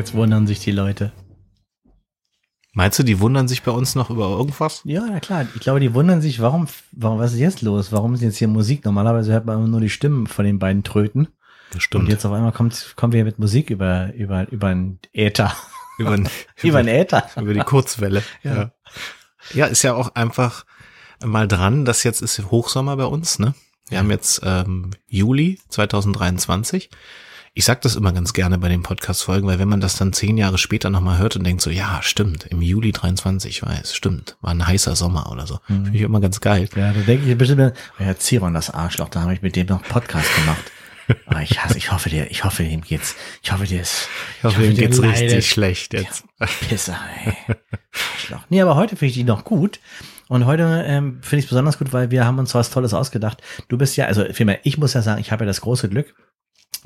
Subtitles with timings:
[0.00, 1.12] Jetzt wundern sich die Leute.
[2.72, 4.80] Meinst du, die wundern sich bei uns noch über irgendwas?
[4.84, 5.46] Ja, na klar.
[5.54, 7.92] Ich glaube, die wundern sich, warum, warum, was ist jetzt los?
[7.92, 8.82] Warum ist jetzt hier Musik?
[8.86, 11.28] Normalerweise hört man immer nur die Stimmen von den beiden Tröten.
[11.70, 12.04] Das stimmt.
[12.04, 15.54] Und jetzt auf einmal kommt, kommen wir mit Musik über, über, über einen Äther.
[15.98, 16.30] über, über,
[16.62, 17.28] über einen Äther.
[17.36, 18.22] Über die Kurzwelle.
[18.42, 18.54] Ja.
[18.54, 18.72] ja.
[19.52, 20.64] Ja, ist ja auch einfach
[21.22, 23.52] mal dran, dass jetzt ist Hochsommer bei uns, ne?
[23.90, 26.88] Wir haben jetzt ähm, Juli 2023.
[27.52, 30.38] Ich sag das immer ganz gerne bei den Podcast-Folgen, weil wenn man das dann zehn
[30.38, 34.36] Jahre später nochmal hört und denkt so, ja, stimmt, im Juli 23, ich weiß, stimmt,
[34.40, 35.58] war ein heißer Sommer oder so.
[35.66, 35.84] Mhm.
[35.84, 36.68] Finde ich immer ganz geil.
[36.76, 39.66] Ja, da denke ich bestimmt, oh ja, Ziron, das Arschloch, da habe ich mit dem
[39.66, 40.70] noch einen Podcast gemacht.
[41.26, 44.44] Aber ich hasse, ich hoffe dir, ich hoffe, ihm geht's, ich hoffe dir ist, Ich
[44.44, 45.20] hoffe, ihm dir geht's leidet.
[45.22, 46.24] richtig schlecht jetzt.
[46.68, 47.34] Pisser, ey.
[48.14, 48.42] Arschloch.
[48.48, 49.80] Nee, aber heute finde ich die noch gut.
[50.28, 53.42] Und heute ähm, finde ich es besonders gut, weil wir haben uns was Tolles ausgedacht.
[53.66, 56.14] Du bist ja, also vielmehr, ich muss ja sagen, ich habe ja das große Glück,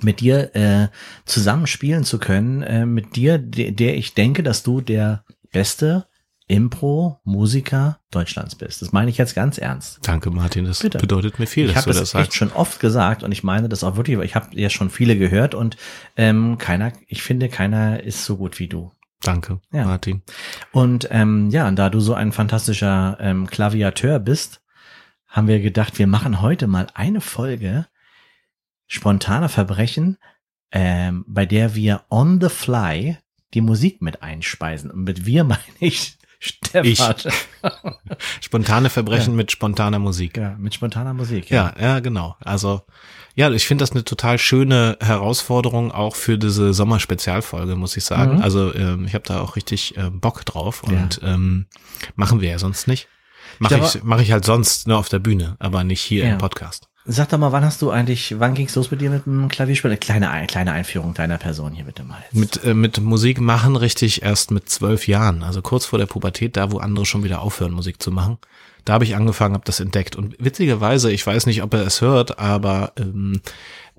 [0.01, 0.89] mit dir äh,
[1.25, 6.07] zusammen spielen zu können, äh, mit dir, de der ich denke, dass du der beste
[6.47, 8.83] Impro-Musiker Deutschlands bist.
[8.83, 10.01] Das meine ich jetzt ganz ernst.
[10.03, 10.99] Danke, Martin, das Bitte.
[10.99, 12.37] bedeutet mir viel, Ich dass habe du das das echt sagst.
[12.37, 15.17] schon oft gesagt und ich meine das auch wirklich, weil ich habe ja schon viele
[15.17, 15.77] gehört und
[16.17, 18.93] ähm, keiner, ich finde, keiner ist so gut wie du.
[19.23, 19.85] Danke, Ja.
[19.85, 20.23] Martin.
[20.73, 24.61] Und ähm, ja, und da du so ein fantastischer ähm, Klaviateur bist,
[25.29, 27.87] haben wir gedacht, wir machen heute mal eine Folge
[28.87, 30.19] spontaner Verbrechen,
[30.73, 33.19] ähm, bei der wir on the fly
[33.55, 34.91] die Musik mit einspeisen.
[34.91, 37.15] Und mit wir meine ich Stefan.
[38.43, 40.37] Spontane Verbrechen mit spontaner Musik.
[40.37, 41.49] Ja, mit spontaner Musik.
[41.49, 42.37] Ja, ja, genau.
[42.45, 42.83] Also,
[43.35, 48.37] ja, ich finde das eine total schöne Herausforderung auch für diese Sommerspezialfolge, muss ich sagen.
[48.37, 48.43] Mhm.
[48.43, 51.67] Also, ähm, ich habe da auch richtig ähm, Bock drauf und ähm,
[52.15, 53.09] machen wir ja sonst nicht.
[53.59, 56.33] Mache ich, mach ich halt sonst nur auf der Bühne, aber nicht hier Ja.
[56.33, 56.89] im Podcast.
[57.07, 59.91] Sag doch mal, wann hast du eigentlich, wann ging's los mit dir mit dem Klavierspiel?
[59.91, 62.17] Eine kleine, Ein- kleine Einführung deiner Person hier bitte mal.
[62.33, 62.35] Jetzt.
[62.35, 66.57] Mit, äh, mit Musik machen richtig erst mit zwölf Jahren, also kurz vor der Pubertät,
[66.57, 68.39] da wo andere schon wieder aufhören, Musik zu machen.
[68.87, 70.17] Da habe ich angefangen, habe das entdeckt.
[70.17, 73.41] Und witzigerweise, ich weiß nicht, ob er es hört, aber ähm,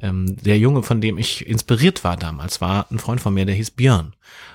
[0.01, 3.56] ähm, der Junge, von dem ich inspiriert war damals, war ein Freund von mir, der
[3.56, 4.13] hieß Björn.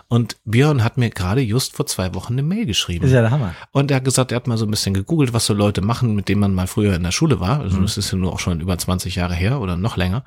[0.08, 3.04] Und Björn hat mir gerade just vor zwei Wochen eine Mail geschrieben.
[3.04, 3.54] ist ja der Hammer.
[3.70, 6.14] Und er hat gesagt, er hat mal so ein bisschen gegoogelt, was so Leute machen,
[6.14, 7.60] mit denen man mal früher in der Schule war.
[7.60, 10.24] Also das ist ja nur auch schon über 20 Jahre her oder noch länger.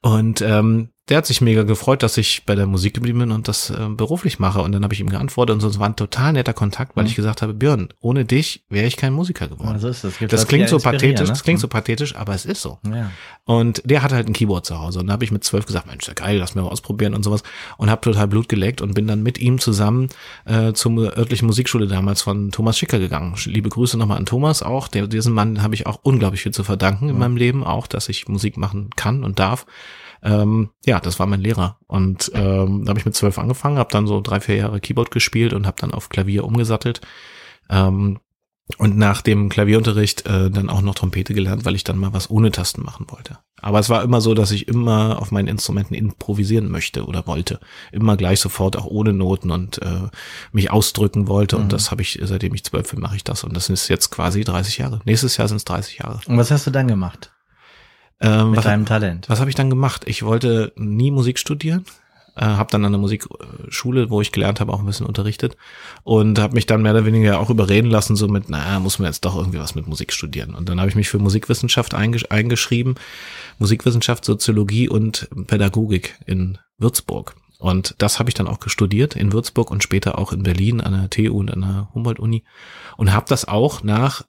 [0.00, 3.48] Und ähm, der hat sich mega gefreut, dass ich bei der Musik geblieben bin und
[3.48, 4.62] das äh, beruflich mache.
[4.62, 7.06] Und dann habe ich ihm geantwortet und so, es war ein total netter Kontakt, weil
[7.06, 9.72] ich gesagt habe, Björn, ohne dich wäre ich kein Musiker geworden.
[9.72, 10.18] Ja, so ist das.
[10.18, 11.26] Gibt das Leute, klingt so pathetisch, ne?
[11.26, 12.78] das klingt so pathetisch, aber es ist so.
[12.86, 13.10] Ja.
[13.44, 15.00] Und der hat halt ein Keyboard zu Hause.
[15.00, 17.24] Und da habe ich mit zwölf gesagt, Mensch, ja geil, lass mir mal ausprobieren und
[17.24, 17.42] sowas.
[17.78, 20.08] Und habe total Blut geleckt und bin dann mit ihm zusammen
[20.44, 23.34] äh, zur örtlichen Musikschule damals von Thomas Schicker gegangen.
[23.44, 24.86] Liebe Grüße nochmal an Thomas auch.
[24.86, 28.08] Der, diesen Mann habe ich auch unglaublich viel zu verdanken in meinem Leben, auch, dass
[28.08, 29.66] ich Musik machen kann und darf.
[30.22, 31.78] Ähm, ja, das war mein Lehrer.
[31.86, 35.10] Und ähm, da habe ich mit zwölf angefangen, habe dann so drei, vier Jahre Keyboard
[35.10, 37.00] gespielt und habe dann auf Klavier umgesattelt.
[37.68, 38.20] Ähm,
[38.78, 42.30] und nach dem Klavierunterricht äh, dann auch noch Trompete gelernt, weil ich dann mal was
[42.30, 43.38] ohne Tasten machen wollte.
[43.60, 47.60] Aber es war immer so, dass ich immer auf meinen Instrumenten improvisieren möchte oder wollte.
[47.90, 50.08] Immer gleich sofort, auch ohne Noten und äh,
[50.52, 51.56] mich ausdrücken wollte.
[51.56, 53.44] Und das habe ich, seitdem ich zwölf bin, mache ich das.
[53.44, 55.00] Und das ist jetzt quasi 30 Jahre.
[55.04, 56.20] Nächstes Jahr sind es 30 Jahre.
[56.26, 57.32] Und was hast du dann gemacht
[58.22, 59.28] Ähm, mit was deinem Talent?
[59.28, 60.04] was habe ich dann gemacht?
[60.06, 61.84] Ich wollte nie Musik studieren,
[62.36, 65.56] äh, habe dann an der Musikschule, wo ich gelernt habe, auch ein bisschen unterrichtet
[66.04, 69.06] und habe mich dann mehr oder weniger auch überreden lassen, so mit, naja, muss man
[69.06, 70.54] jetzt doch irgendwie was mit Musik studieren.
[70.54, 72.94] Und dann habe ich mich für Musikwissenschaft eingesch eingeschrieben,
[73.58, 77.34] Musikwissenschaft, Soziologie und Pädagogik in Würzburg.
[77.58, 80.92] Und das habe ich dann auch studiert in Würzburg und später auch in Berlin an
[80.92, 82.42] der TU und an der Humboldt-Uni
[82.96, 84.24] und habe das auch nach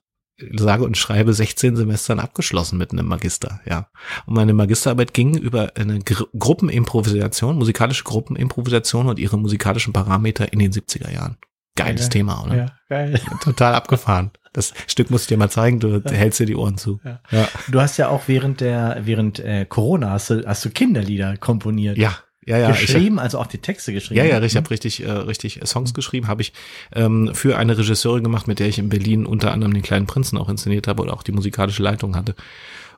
[0.56, 3.88] sage und schreibe 16 Semestern abgeschlossen mit einem Magister, ja.
[4.26, 10.58] Und meine Magisterarbeit ging über eine Gr Gruppenimprovisation, musikalische Gruppenimprovisation und ihre musikalischen Parameter in
[10.58, 11.36] den 70er Jahren.
[11.76, 12.56] Geiles Ja, Thema, oder?
[12.56, 13.20] Ja, geil.
[13.42, 14.30] Total abgefahren.
[14.52, 17.00] Das Stück muss ich dir mal zeigen, du hältst dir die Ohren zu.
[17.04, 17.20] Ja.
[17.32, 17.48] Ja.
[17.68, 21.98] Du hast ja auch während der, während äh, Corona hast du, hast du Kinderlieder komponiert.
[21.98, 22.70] Ja, ja, ja.
[22.70, 24.18] ich geschrieben, also auch die Texte geschrieben.
[24.18, 26.52] Ja, ja, ich habe richtig, äh, richtig Songs geschrieben, habe ich
[26.92, 30.38] ähm, für eine Regisseurin gemacht, mit der ich in Berlin unter anderem den kleinen Prinzen
[30.38, 32.34] auch inszeniert habe oder auch die musikalische Leitung hatte.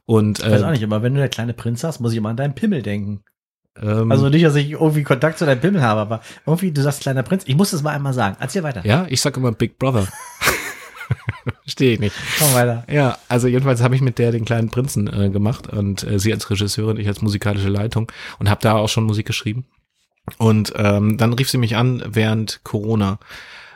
[0.05, 2.19] Und Ich weiß auch äh, nicht, aber wenn du der kleine Prinz hast, muss ich
[2.19, 3.23] immer an deinen Pimmel denken.
[3.81, 7.01] ähm, Also nicht, dass ich irgendwie Kontakt zu deinem Pimmel habe, aber irgendwie, du sagst
[7.01, 7.43] kleiner Prinz.
[7.47, 8.37] Ich muss das mal einmal sagen.
[8.41, 8.85] Erzähl weiter.
[8.87, 10.07] ja, ich sag immer Big Brother.
[11.63, 12.17] Verstehe ich nicht.
[12.39, 12.85] Komm weiter.
[12.91, 16.33] Ja, also jedenfalls habe ich mit der den kleinen Prinzen äh, gemacht und äh, sie
[16.33, 19.65] als Regisseurin, ich als musikalische Leitung und habe da auch schon Musik geschrieben.
[20.39, 23.19] Und ähm, dann rief sie mich an während Corona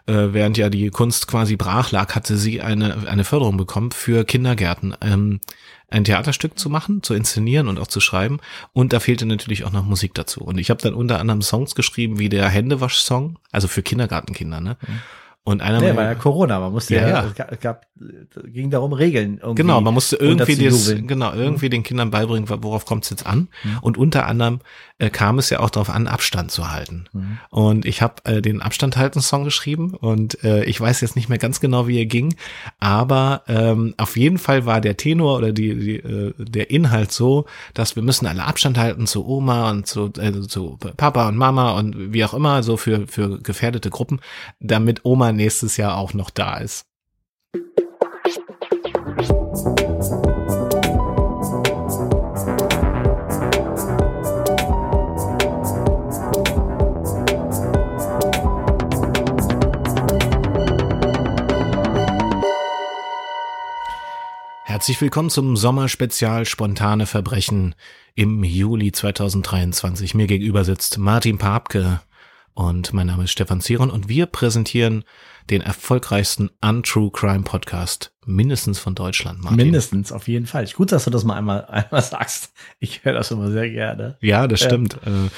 [0.06, 4.24] äh, während ja die Kunst quasi brach lag, hatte sie eine, eine Förderung bekommen für
[4.24, 4.96] Kindergärten.
[5.00, 5.40] Ähm,
[5.88, 8.38] ein Theaterstück zu machen, zu inszenieren und auch zu schreiben.
[8.72, 10.40] Und da fehlte natürlich auch noch Musik dazu.
[10.42, 14.76] Und ich habe dann unter anderem Songs geschrieben wie der Händewasch-Song, also für Kindergartenkinder, ne?
[14.80, 15.00] Mhm.
[15.42, 17.86] Und einer ja, war ja Corona, man musste ja, ja, es gab, es gab
[18.44, 19.62] ging darum Regeln irgendwie.
[19.62, 21.70] Genau, man musste irgendwie das, genau, irgendwie mhm.
[21.70, 23.48] den Kindern beibringen, worauf kommt es jetzt an.
[23.64, 23.78] Mhm.
[23.80, 24.60] Und unter anderem
[24.98, 27.06] äh, kam es ja auch darauf an, Abstand zu halten.
[27.12, 27.38] Mhm.
[27.48, 31.30] Und ich habe äh, den Abstand halten Song geschrieben und äh, ich weiß jetzt nicht
[31.30, 32.34] mehr ganz genau, wie er ging,
[32.78, 37.46] aber ähm, auf jeden Fall war der Tenor oder die, die äh, der Inhalt so,
[37.72, 41.72] dass wir müssen alle Abstand halten zu Oma und zu, äh, zu Papa und Mama
[41.72, 44.20] und wie auch immer, so für für gefährdete Gruppen,
[44.60, 46.84] damit Oma nächstes Jahr auch noch da ist.
[64.80, 67.74] Herzlich willkommen zum Sommerspezial Spontane Verbrechen
[68.14, 70.14] im Juli 2023.
[70.14, 72.00] Mir gegenüber sitzt Martin Papke
[72.54, 75.04] und mein Name ist Stefan Ziron und wir präsentieren
[75.48, 79.42] den erfolgreichsten Untrue Crime Podcast mindestens von Deutschland.
[79.42, 79.56] Martin.
[79.56, 80.66] Mindestens, auf jeden Fall.
[80.66, 82.52] Gut, dass du das mal einmal, einmal sagst.
[82.78, 84.16] Ich höre das immer sehr gerne.
[84.20, 84.94] Ja, das stimmt.
[85.04, 85.28] Äh,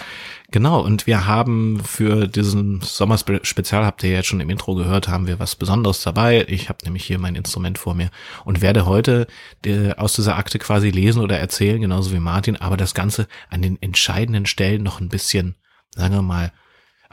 [0.53, 5.09] Genau, und wir haben für diesen Sommerspezial, habt ihr ja jetzt schon im Intro gehört,
[5.09, 6.45] haben wir was Besonderes dabei.
[6.47, 8.11] Ich habe nämlich hier mein Instrument vor mir
[8.45, 9.27] und werde heute
[9.65, 13.63] äh, aus dieser Akte quasi lesen oder erzählen, genauso wie Martin, aber das Ganze an
[13.63, 15.57] den entscheidenden Stellen noch ein bisschen,
[15.95, 16.53] sagen wir mal,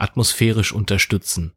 [0.00, 1.52] atmosphärisch unterstützen.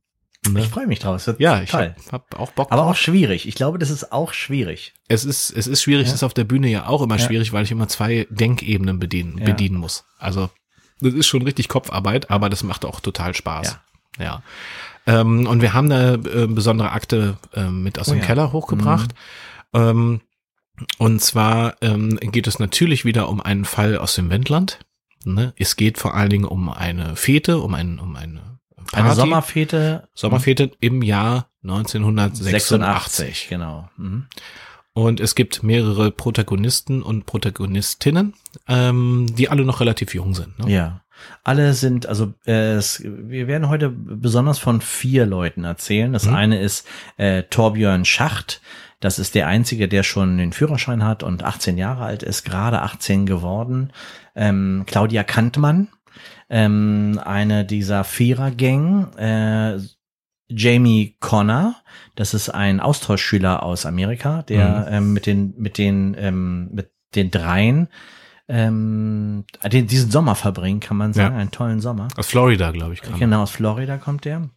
[0.50, 0.60] Ne?
[0.60, 1.26] Ich freue mich drauf.
[1.38, 2.72] ja, ich habe hab auch Bock.
[2.72, 3.48] Aber auch schwierig.
[3.48, 4.94] Ich glaube, das ist auch schwierig.
[5.08, 6.08] Es ist, es ist schwierig.
[6.08, 6.10] Ja.
[6.10, 7.26] Es ist auf der Bühne ja auch immer ja.
[7.26, 9.46] schwierig, weil ich immer zwei Denkebenen bedienen, ja.
[9.46, 10.04] bedienen muss.
[10.20, 10.50] Also
[11.00, 13.80] das ist schon richtig Kopfarbeit, aber das macht auch total Spaß.
[14.20, 14.24] Ja.
[14.24, 14.44] ja.
[15.06, 18.22] Ähm, und wir haben eine äh, besondere Akte äh, mit aus oh, dem.
[18.22, 19.12] Keller hochgebracht.
[19.74, 19.80] Mhm.
[19.80, 20.22] Ähm,
[20.98, 24.80] und zwar ähm, geht es natürlich wieder um einen Fall aus dem Wendland.
[25.26, 25.54] Ne?
[25.58, 29.08] Es geht vor allen Dingen um eine Fete, um, ein, um eine Party.
[29.08, 30.08] Eine Sommerfete.
[30.14, 32.52] Sommerfete im Jahr 1986.
[32.52, 33.90] 86, genau.
[33.98, 34.28] Mhm.
[34.94, 38.36] Und es gibt mehrere Protagonisten und Protagonistinnen,
[38.68, 40.60] ähm, die alle noch relativ jung sind.
[40.60, 40.72] Ne?
[40.72, 41.02] Ja.
[41.44, 46.14] Alle sind, also äh, es, wir werden heute besonders von vier Leuten erzählen.
[46.14, 46.36] Das mhm.
[46.36, 46.88] eine ist
[47.18, 48.62] äh, Torbjörn Schacht.
[49.04, 52.82] Das ist der einzige, der schon den Führerschein hat und 18 Jahre alt ist, gerade
[52.84, 53.92] 18 geworden.
[54.34, 55.90] Ähm, Claudia Kantmann,
[56.50, 59.80] ähm, eine dieser Vierer-Gang, äh,
[60.48, 61.76] Jamie Connor,
[62.16, 64.94] das ist ein Austauschschüler aus Amerika, der mhm.
[64.94, 67.90] ähm, mit den mit den ähm, mit den dreien
[68.48, 71.42] ähm, den, diesen Sommer verbringen, kann man sagen, ja.
[71.42, 72.08] einen tollen Sommer.
[72.16, 73.02] Aus Florida, glaube ich.
[73.02, 73.20] Kam.
[73.20, 74.50] Genau, aus Florida kommt der.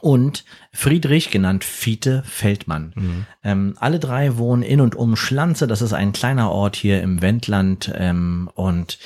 [0.00, 2.92] Und Friedrich, genannt Fiete Feldmann.
[2.94, 3.26] Mhm.
[3.44, 5.66] Ähm, alle drei wohnen in und um Schlanze.
[5.66, 7.92] Das ist ein kleiner Ort hier im Wendland.
[7.94, 8.98] Ähm, und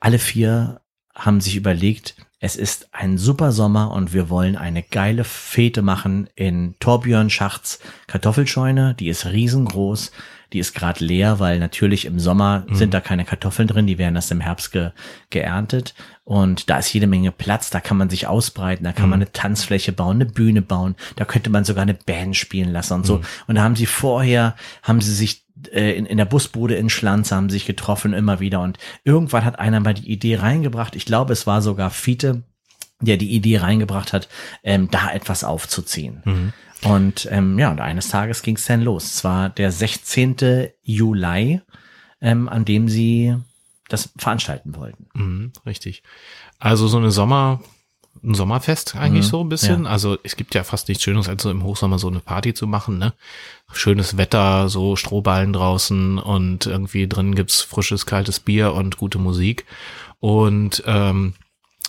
[0.00, 0.80] alle vier
[1.14, 6.28] haben sich überlegt, es ist ein super Sommer und wir wollen eine geile Fete machen
[6.34, 8.94] in Torbjörn Schachts Kartoffelscheune.
[8.98, 10.10] Die ist riesengroß.
[10.52, 12.74] Die ist gerade leer, weil natürlich im Sommer mhm.
[12.74, 13.86] sind da keine Kartoffeln drin.
[13.86, 14.90] Die werden erst im Herbst ge
[15.30, 15.94] geerntet.
[16.24, 17.70] Und da ist jede Menge Platz.
[17.70, 18.84] Da kann man sich ausbreiten.
[18.84, 19.10] Da kann mhm.
[19.10, 20.94] man eine Tanzfläche bauen, eine Bühne bauen.
[21.16, 23.18] Da könnte man sogar eine Band spielen lassen und so.
[23.18, 23.24] Mhm.
[23.48, 27.32] Und da haben sie vorher, haben sie sich äh, in, in der Busbude in Schlanz
[27.32, 31.32] haben sich getroffen immer wieder und irgendwann hat einer mal die Idee reingebracht, ich glaube
[31.32, 32.42] es war sogar Fiete,
[33.00, 34.28] der die Idee reingebracht hat,
[34.62, 36.22] ähm, da etwas aufzuziehen.
[36.24, 36.52] Mhm.
[36.84, 39.04] Und ähm, ja, und eines Tages ging es dann los.
[39.04, 40.70] Es war der 16.
[40.82, 41.60] Juli,
[42.20, 43.36] ähm, an dem sie
[43.92, 45.06] das veranstalten wollten.
[45.14, 46.02] Mhm, richtig.
[46.58, 47.60] Also so eine Sommer,
[48.22, 49.84] ein Sommerfest eigentlich mhm, so ein bisschen.
[49.84, 49.90] Ja.
[49.90, 52.66] Also es gibt ja fast nichts Schönes, als so im Hochsommer so eine Party zu
[52.66, 53.12] machen, ne?
[53.72, 59.66] Schönes Wetter, so Strohballen draußen und irgendwie drin gibt's frisches, kaltes Bier und gute Musik.
[60.20, 61.34] Und ähm,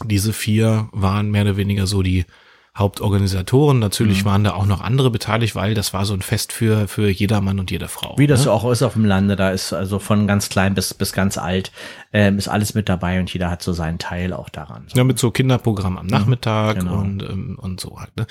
[0.05, 2.25] diese vier waren mehr oder weniger so die
[2.75, 3.77] Hauptorganisatoren.
[3.77, 4.29] Natürlich mhm.
[4.29, 7.39] waren da auch noch andere beteiligt, weil das war so ein Fest für, für jeder
[7.39, 8.17] Mann und jede Frau.
[8.17, 8.51] Wie das ne?
[8.51, 11.71] auch ist auf dem Lande, da ist also von ganz klein bis, bis ganz alt,
[12.13, 14.85] ähm, ist alles mit dabei und jeder hat so seinen Teil auch daran.
[14.87, 14.97] So.
[14.97, 16.11] Ja, mit so Kinderprogramm am mhm.
[16.11, 16.97] Nachmittag genau.
[16.99, 18.15] und, ähm, und so halt.
[18.17, 18.25] Ne?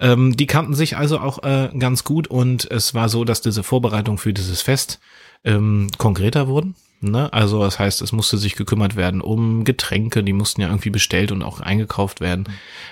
[0.00, 3.62] Ähm, die kannten sich also auch äh, ganz gut und es war so, dass diese
[3.62, 4.98] Vorbereitung für dieses Fest
[5.44, 6.74] ähm, konkreter wurden.
[7.00, 7.32] Ne?
[7.32, 11.32] Also das heißt, es musste sich gekümmert werden um Getränke, die mussten ja irgendwie bestellt
[11.32, 12.44] und auch eingekauft werden.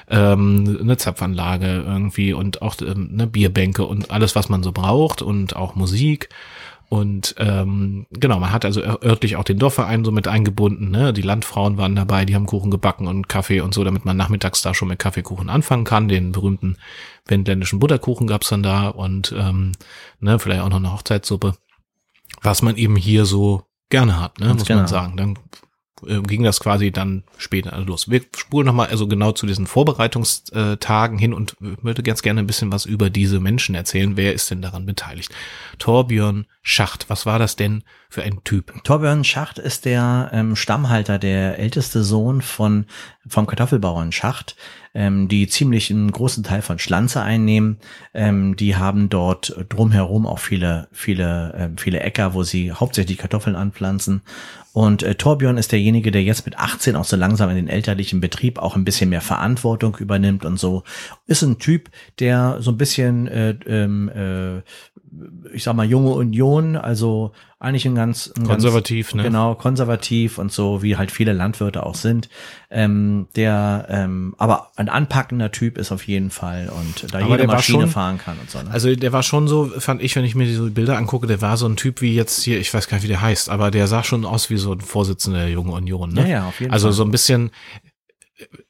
[0.09, 5.23] Ähm, eine Zapfanlage irgendwie und auch ähm, eine Bierbänke und alles, was man so braucht
[5.23, 6.29] und auch Musik.
[6.91, 10.91] Und ähm, genau, man hat also örtlich auch den Dorfverein so mit eingebunden.
[10.91, 11.15] Ne?
[11.15, 14.61] Die Landfrauen waren dabei, die haben Kuchen gebacken und Kaffee und so, damit man nachmittags
[14.61, 16.09] da schon mit Kaffeekuchen anfangen kann.
[16.09, 16.77] Den berühmten
[17.27, 19.73] wendländischen Butterkuchen gab's dann da und ähm,
[20.21, 21.55] ne, vielleicht auch noch eine Hochzeitssuppe.
[22.43, 24.81] Was man eben hier so gerne hat, ne, muss genau.
[24.81, 25.17] man sagen.
[25.17, 25.39] Dann
[26.07, 28.11] äh, ging das quasi dann später los.
[28.11, 32.73] Wir spulen nochmal also genau zu diesen Vorbereitungstagen hin und würde ganz gerne ein bisschen
[32.73, 34.17] was über diese Menschen erzählen.
[34.17, 35.33] Wer ist denn daran beteiligt?
[35.79, 38.73] Torbjörn Schacht, was war das denn für ein Typ?
[38.85, 42.87] Torbjörn Schacht ist der ähm, Stammhalter, der älteste Sohn von
[43.27, 44.57] vom Kartoffelbauern Schacht,
[44.95, 47.79] ähm, die ziemlich einen großen Teil von Schlanze einnehmen.
[48.15, 53.57] Ähm, die haben dort drumherum auch viele, viele, ähm, viele Äcker, wo sie hauptsächlich Kartoffeln
[53.57, 54.23] anpflanzen.
[54.73, 58.21] Und äh, Torbjörn ist derjenige, der jetzt mit 18 auch so langsam in den elterlichen
[58.21, 60.83] Betrieb auch ein bisschen mehr Verantwortung übernimmt und so.
[61.27, 64.63] Ist ein Typ, der so ein bisschen äh, ähm, äh,
[65.53, 69.23] ich sag mal, junge Union, also eigentlich ein ganz ein konservativ, ganz, ne?
[69.25, 72.29] Genau, konservativ und so, wie halt viele Landwirte auch sind.
[72.71, 77.47] Ähm, der, ähm, aber ein anpackender Typ ist auf jeden Fall und da Aber jede
[77.47, 78.59] Maschine schon- fahren kann und so.
[78.63, 78.71] Ne?
[78.71, 81.57] Also der war schon so, fand ich, wenn ich mir diese Bilder angucke, der war
[81.57, 83.87] so ein Typ wie jetzt hier, ich weiß gar nicht, wie der heißt, aber der
[83.87, 86.13] sah schon aus wie so ein Vorsitzender der Jungen Union.
[86.13, 86.23] Ne?
[86.23, 86.95] Ja, ja, auf jeden also Fall.
[86.95, 87.51] so ein bisschen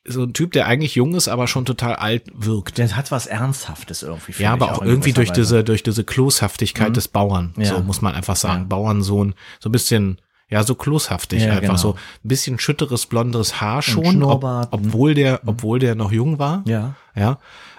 [0.05, 2.79] so ein Typ, der eigentlich jung ist, aber schon total alt wirkt.
[2.79, 4.41] der hat was Ernsthaftes irgendwie.
[4.43, 5.41] Ja, aber auch in irgendwie durch Weise.
[5.41, 7.67] diese, durch diese Kloshaftigkeit des Bauern, Ja.
[7.67, 8.63] so muss man einfach sagen.
[8.63, 8.67] Ja.
[8.69, 11.77] Bauernsohn, so ein bisschen, ja, so kloshaftig Ja, einfach genau.
[11.77, 11.93] so.
[11.95, 16.63] Ein bisschen schütteres, blonderes Haar schon, ob, obwohl der, obwohl der noch jung war.
[16.67, 16.95] Ja.
[17.15, 17.39] Ja.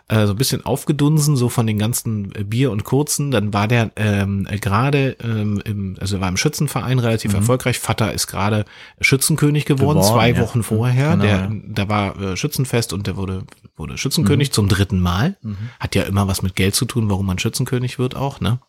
[0.10, 3.32] Äh, so ein bisschen aufgedunsen, so von den ganzen äh, Bier und Kurzen.
[3.32, 7.80] Dann war der ähm, äh, gerade, ähm, im, also war im Schützenverein relativ erfolgreich.
[7.80, 8.66] Vater ist gerade
[9.00, 10.02] Schützenkönig geworden, Mhm.
[10.02, 10.40] Geworden, zwei ja.
[10.40, 11.12] Wochen vorher.
[11.12, 11.50] Genau, der, ja.
[11.50, 11.74] Mhm.
[11.74, 13.46] Da war äh, Schützenfest und der wurde,
[13.78, 15.38] wurde Schützenkönig zum dritten Mal.
[15.80, 18.60] Hat ja immer was mit Geld zu tun, warum man Schützenkönig wird auch, ne?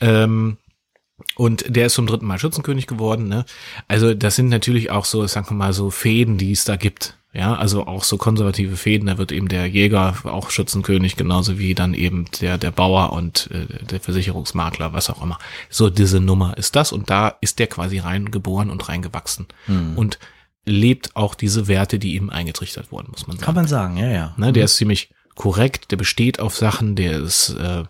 [0.00, 0.56] Ähm,
[1.36, 3.44] und der ist zum dritten Mal Schützenkönig geworden, ne?
[3.88, 7.16] Also das sind natürlich auch so, sagen wir mal, so Fäden, die es da gibt.
[7.32, 11.74] Ja, also auch so konservative Fäden, da wird eben der Jäger auch Schützenkönig, genauso wie
[11.74, 15.38] dann eben der, der Bauer und äh, der Versicherungsmakler, was auch immer.
[15.68, 19.46] So diese Nummer ist das und da ist der quasi reingeboren und reingewachsen.
[19.96, 20.20] Und
[20.64, 23.44] lebt auch diese Werte, die ihm eingetrichtert wurden, muss man sagen.
[23.44, 24.34] Kann man sagen, ja, ja.
[24.36, 27.84] Ne, der ist ziemlich korrekt, der besteht auf Sachen, der ist, äh,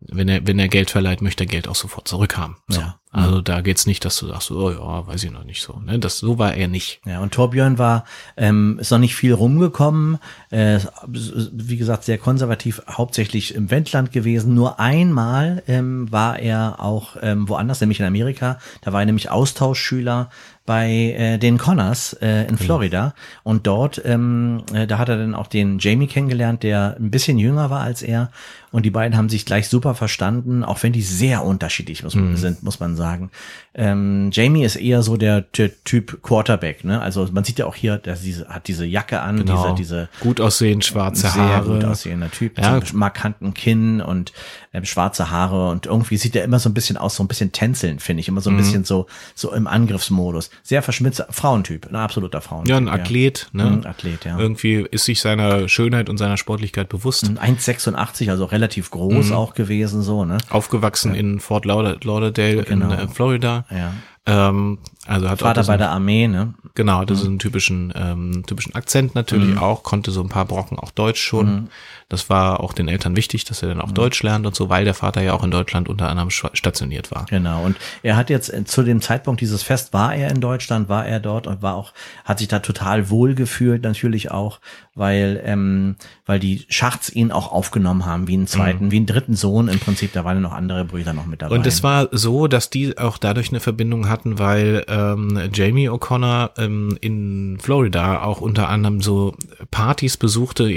[0.00, 2.56] wenn er, wenn er Geld verleiht, möchte er Geld auch sofort zurückhaben.
[2.68, 2.80] So.
[2.80, 3.00] Ja.
[3.12, 5.80] Also da geht's nicht, dass du sagst, oh ja, weiß ich noch nicht so.
[5.80, 5.98] Ne?
[5.98, 7.00] Das, so war er nicht.
[7.04, 8.04] Ja, und Torbjörn war,
[8.36, 10.18] ähm, ist noch nicht viel rumgekommen,
[10.50, 10.78] äh,
[11.08, 14.54] wie gesagt, sehr konservativ, hauptsächlich im Wendland gewesen.
[14.54, 18.60] Nur einmal ähm, war er auch ähm, woanders, nämlich in Amerika.
[18.80, 20.30] Da war er nämlich Austauschschüler
[20.70, 23.12] bei äh, den Connors äh, in Florida.
[23.42, 27.38] Und dort, ähm, äh, da hat er dann auch den Jamie kennengelernt, der ein bisschen
[27.38, 28.30] jünger war als er.
[28.70, 32.62] Und die beiden haben sich gleich super verstanden, auch wenn die sehr unterschiedlich muss, sind,
[32.62, 33.32] muss man sagen.
[33.74, 37.00] Ähm, Jamie ist eher so der, der Typ Quarterback, ne?
[37.00, 39.74] Also man sieht ja auch hier, dass diese hat diese Jacke an, Genau.
[39.74, 41.74] diese diese gut aussehen, schwarze sehr Haare.
[41.80, 42.78] gut aussehender Typ, Ja.
[42.92, 44.32] markanten Kinn und
[44.72, 47.52] ähm, schwarze Haare und irgendwie sieht er immer so ein bisschen aus, so ein bisschen
[47.52, 48.44] tänzeln, finde ich, immer Mhm.
[48.44, 50.50] so ein bisschen so so im Angriffsmodus.
[50.62, 52.70] Sehr verschmitzter Frauentyp, ein absoluter Frauentyp.
[52.70, 53.64] Ja, ein Athlet, ne?
[53.64, 54.38] Mhm, Athlet, ja.
[54.38, 57.24] Irgendwie ist sich seiner Schönheit und seiner Sportlichkeit bewusst.
[57.28, 59.32] Ein 1,86, also relativ groß Mhm.
[59.32, 60.38] auch gewesen, so, ne?
[60.50, 62.92] Aufgewachsen in Fort Lauder, Lauderdale Genau.
[62.92, 63.64] in äh, Florida.
[63.70, 63.92] Ja.
[64.26, 66.54] Ähm, also hat Vater diesen- bei der Armee, ne?
[66.74, 70.78] Genau, hatte so einen typischen, ähm, typischen Akzent natürlich auch, konnte so ein paar Brocken
[70.78, 71.68] auch Deutsch schon.
[72.08, 74.84] Das war auch den Eltern wichtig, dass er dann auch Deutsch lernt und so, weil
[74.84, 77.26] der Vater ja auch in Deutschland unter anderem stationiert war.
[77.30, 77.62] Genau.
[77.62, 81.06] Und er hat jetzt äh, zu dem Zeitpunkt dieses Fest war er in Deutschland, war
[81.06, 81.92] er dort und war auch,
[82.24, 84.58] hat sich da total wohl gefühlt, natürlich auch,
[84.96, 85.94] weil, ähm,
[86.26, 89.78] weil die Schachts ihn auch aufgenommen haben, wie einen zweiten, wie einen dritten Sohn im
[89.78, 90.12] Prinzip.
[90.12, 91.54] Da waren ja noch andere Brüder noch mit dabei.
[91.54, 96.50] Und es war so, dass die auch dadurch eine Verbindung hatten, weil ähm, Jamie O'Connor
[96.58, 99.34] ähm, in Florida auch unter anderem so
[99.70, 100.68] Partys besuchte.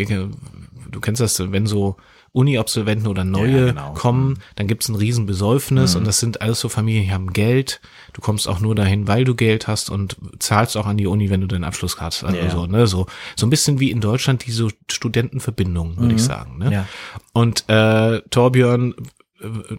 [0.92, 1.98] Du kennst das, wenn so
[2.36, 3.94] Uni-Absolventen oder neue Ja, genau.
[3.94, 7.80] kommen, dann gibt's ein riesen Besäufnis und das sind alles so Familien, die haben Geld.
[8.14, 11.30] Du kommst auch nur dahin, weil du Geld hast und zahlst auch an die Uni,
[11.30, 12.24] wenn du deinen Abschluss hast.
[12.24, 12.50] Also Ja.
[12.50, 16.58] so, ne, so, so ein bisschen wie in Deutschland diese Studentenverbindungen, würde ich sagen.
[16.58, 16.72] Ne?
[16.74, 16.88] Ja.
[17.34, 18.96] Und äh, Torbjörn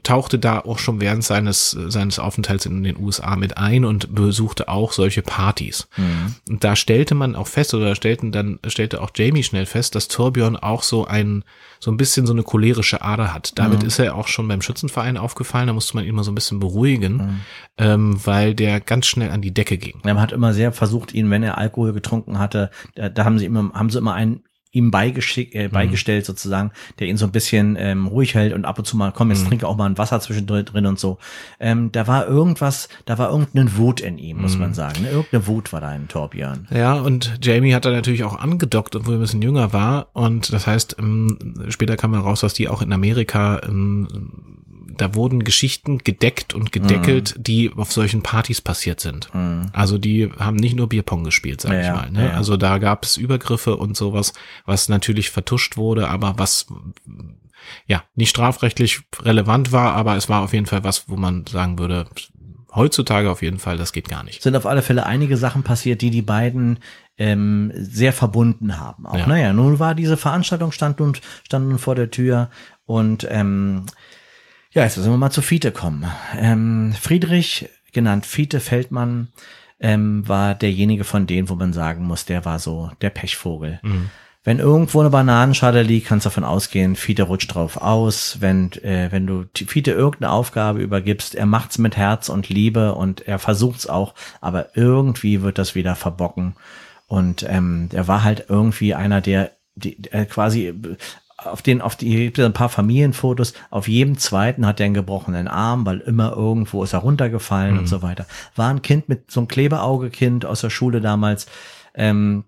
[0.02, 4.68] tauchte da auch schon während seines seines Aufenthalts in den USA mit ein und besuchte
[4.68, 5.88] auch solche Partys.
[6.48, 10.08] Und da stellte man auch fest oder stellten dann stellte auch Jamie schnell fest, dass
[10.08, 11.44] Torbjörn auch so ein
[11.84, 13.52] so ein bisschen so eine cholerische Ader hat.
[13.56, 15.66] Damit ist er auch schon beim Schützenverein aufgefallen.
[15.66, 17.42] Da musste man ihn mal so ein bisschen beruhigen,
[17.76, 20.00] ähm, weil der ganz schnell an die Decke ging.
[20.02, 23.44] Man hat immer sehr versucht, ihn, wenn er Alkohol getrunken hatte, da, da haben sie
[23.44, 24.43] immer, haben sie immer einen
[24.74, 28.84] ihm äh, beigestellt sozusagen, der ihn so ein bisschen ähm, ruhig hält und ab und
[28.84, 29.48] zu mal, komm, jetzt Mhm.
[29.48, 31.18] trinke auch mal ein Wasser zwischendrin drin und so.
[31.60, 34.60] Ähm, da war irgendwas, da war irgendeine Wut in ihm, muss Mhm.
[34.60, 35.02] man sagen.
[35.02, 35.08] Ne?
[35.10, 36.68] Irgendeine Wut war da in Torbjörn.
[36.74, 40.08] Ja, und Jamie hat da natürlich auch angedockt, obwohl er ein bisschen jünger war.
[40.12, 41.38] Und das heißt, ähm,
[41.68, 44.08] später kam man raus, dass die auch in Amerika, ähm,
[44.96, 49.28] da wurden Geschichten gedeckt und gedeckelt, die auf solchen Partys passiert sind.
[49.72, 52.10] Also die haben nicht nur Bierpong gespielt, sag Ja, ich mal.
[52.10, 52.26] Ne?
[52.28, 52.34] ja.
[52.34, 54.32] Also da gab es Übergriffe und sowas,
[54.66, 56.66] was natürlich vertuscht wurde, aber was
[57.86, 61.78] ja nicht strafrechtlich relevant war, aber es war auf jeden Fall was, wo man sagen
[61.78, 62.06] würde,
[62.74, 64.42] heutzutage auf jeden Fall, das geht gar nicht.
[64.42, 66.78] sind auf alle Fälle einige Sachen passiert, die die beiden
[67.16, 69.06] ähm, sehr verbunden haben.
[69.06, 69.26] Auch Ja.
[69.26, 72.50] naja, nun war diese Veranstaltung stand nun, stand nun vor der Tür
[72.84, 73.86] und ähm,
[74.74, 76.04] ja, jetzt müssen wir mal zu Fiete kommen.
[76.36, 79.28] Ähm, Friedrich, genannt Fiete Feldmann,
[79.80, 83.80] ähm, war derjenige von denen, wo man sagen muss, der war so der Pechvogel.
[84.46, 88.38] Wenn irgendwo eine Bananenschale liegt, kannst du davon ausgehen, Fiete rutscht drauf aus.
[88.40, 93.26] Wenn, äh, wenn du Fiete irgendeine Aufgabe übergibst, er macht's mit Herz und Liebe und
[93.26, 96.56] er versucht's auch, aber irgendwie wird das wieder verbocken.
[97.06, 100.74] Und ähm, er war halt irgendwie einer, der, die, der quasi
[101.36, 104.94] auf den, auf die, gibt es ein paar Familienfotos, auf jedem zweiten hat er einen
[104.94, 108.26] gebrochenen Arm, weil immer irgendwo ist er runtergefallen und so weiter.
[108.56, 111.46] War ein Kind mit so einem Klebeauge-Kind aus der Schule damals,
[111.94, 112.44] ähm,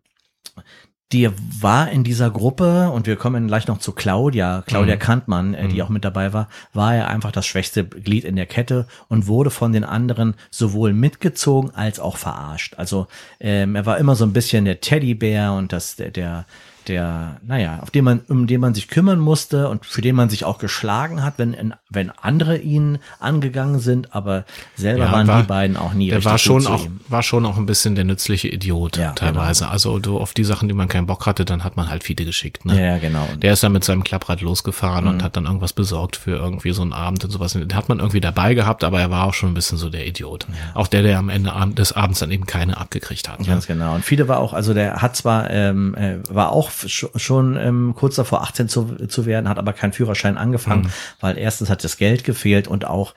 [1.12, 5.00] die war in dieser Gruppe und wir kommen gleich noch zu Claudia, Claudia Mhm.
[5.00, 8.46] Kantmann, äh, die auch mit dabei war, war er einfach das schwächste Glied in der
[8.46, 12.74] Kette und wurde von den anderen sowohl mitgezogen als auch verarscht.
[12.76, 13.06] Also
[13.38, 16.44] ähm, er war immer so ein bisschen der Teddybär und das der der
[16.88, 20.28] der, naja, auf den man, um den man sich kümmern musste und für den man
[20.28, 24.44] sich auch geschlagen hat, wenn, wenn andere ihn angegangen sind, aber
[24.76, 27.00] selber Ja, waren war- die beiden auch nie Der richtig war schon auch, ihm.
[27.08, 29.68] war schon auch ein bisschen der nützliche Idiot Ja, teilweise.
[29.68, 32.24] Also du, auf die Sachen, die man keinen Bock hatte, dann hat man halt Fiete
[32.24, 32.64] geschickt.
[32.64, 32.78] Ne?
[32.78, 33.26] Ja, ja, genau.
[33.36, 35.10] Der ist dann mit seinem Klapprad losgefahren Mhm.
[35.10, 37.52] und hat dann irgendwas besorgt für irgendwie so einen Abend und sowas.
[37.52, 40.06] Den hat man irgendwie dabei gehabt, aber er war auch schon ein bisschen so der
[40.06, 40.46] Idiot.
[40.74, 43.40] Auch der, der am Ende des Abends dann eben keine abgekriegt hat.
[43.40, 43.46] Ne?
[43.46, 43.94] Ganz genau.
[43.94, 48.16] Und Fiete war auch, also der hat zwar, ähm, äh, war auch schon ähm, kurz
[48.16, 50.90] davor 18 zu, zu werden, hat aber keinen Führerschein angefangen, Mhm.
[51.20, 53.14] weil erstens hat das Geld gefehlt und auch,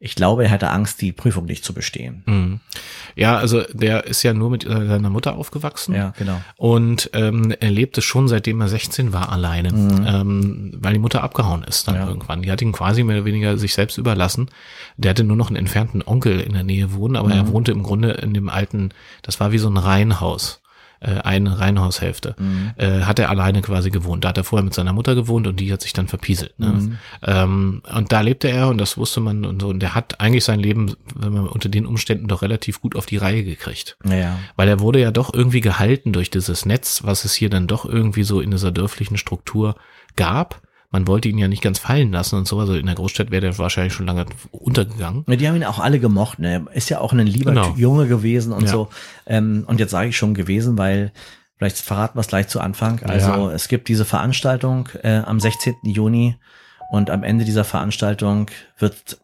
[0.00, 2.22] ich glaube, er hatte Angst, die Prüfung nicht zu bestehen.
[2.26, 2.60] Mhm.
[3.16, 5.92] Ja, also der ist ja nur mit seiner Mutter aufgewachsen.
[5.92, 6.40] Ja, genau.
[6.56, 11.64] Und ähm, er lebte schon seitdem er 16 war alleine, ähm, weil die Mutter abgehauen
[11.64, 12.00] ist dann Mhm.
[12.00, 12.06] Ja.
[12.08, 12.42] irgendwann.
[12.42, 14.48] Die hat ihn quasi mehr oder weniger sich selbst überlassen.
[14.98, 17.34] Der hatte nur noch einen entfernten Onkel in der Nähe wohnen, aber Mhm.
[17.34, 18.90] er wohnte im Grunde in dem alten,
[19.22, 20.60] das war wie so ein Reihenhaus.
[21.00, 22.72] Äh, eine Reihenhaushälfte, Mhm.
[22.76, 24.24] äh, hat er alleine quasi gewohnt.
[24.24, 26.58] Da hat er vorher mit seiner Mutter gewohnt und die hat sich dann verpieselt.
[26.58, 26.66] Ne?
[26.70, 26.98] Mhm.
[27.22, 29.68] Ähm, und da lebte er und das wusste man und so.
[29.68, 33.06] Und der hat eigentlich sein Leben, wenn man unter den Umständen doch relativ gut auf
[33.06, 33.96] die Reihe gekriegt.
[34.04, 37.68] Ja, Weil er wurde ja doch irgendwie gehalten durch dieses Netz, was es hier dann
[37.68, 39.76] doch irgendwie so in dieser dörflichen Struktur
[40.16, 40.60] gab.
[40.90, 42.58] Man wollte ihn ja nicht ganz fallen lassen und so.
[42.58, 45.24] Also in der Großstadt wäre der wahrscheinlich schon lange untergegangen.
[45.28, 46.64] Ja, Die haben ihn auch alle gemocht, ne?
[46.72, 47.74] Ist ja auch ein lieber Genau.
[47.76, 48.68] Junge gewesen und Ja.
[48.70, 48.88] so.
[49.26, 51.12] Ähm, und jetzt sage ich schon gewesen, weil
[51.58, 53.02] vielleicht verraten wir es gleich zu Anfang.
[53.02, 53.52] Also Ja.
[53.52, 55.74] es gibt diese Veranstaltung äh, am 16.
[55.82, 56.36] Juni
[56.90, 58.46] und am Ende dieser Veranstaltung
[58.78, 59.18] wird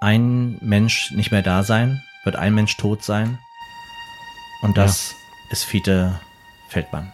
[0.00, 3.38] ein Mensch nicht mehr da sein, wird ein Mensch tot sein.
[4.62, 5.14] Und das
[5.52, 6.18] ist Fiete
[6.70, 7.12] Feldmann.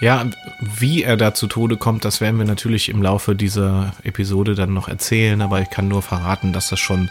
[0.00, 0.26] Ja,
[0.60, 4.72] wie er da zu Tode kommt, das werden wir natürlich im Laufe dieser Episode dann
[4.72, 7.10] noch erzählen, aber ich kann nur verraten, dass das schon,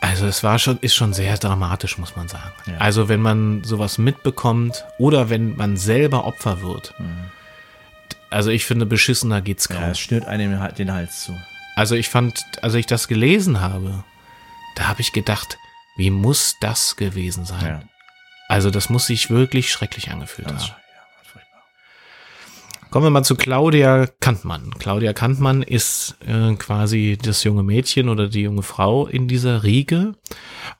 [0.00, 2.52] also es war schon, ist schon sehr dramatisch, muss man sagen.
[2.66, 2.78] Ja.
[2.78, 6.94] Also wenn man sowas mitbekommt oder wenn man selber Opfer wird,
[8.30, 9.82] also ich finde, beschissener geht's kaum.
[9.82, 11.38] Ja, es schnürt einem den Hals zu.
[11.76, 14.04] Also ich fand, als ich das gelesen habe,
[14.76, 15.58] da habe ich gedacht,
[15.96, 17.66] wie muss das gewesen sein?
[17.66, 17.82] Ja.
[18.48, 20.81] Also das muss sich wirklich schrecklich angefühlt Ganz haben.
[22.92, 24.74] Kommen wir mal zu Claudia Kantmann.
[24.78, 30.12] Claudia Kantmann ist äh, quasi das junge Mädchen oder die junge Frau in dieser Riege.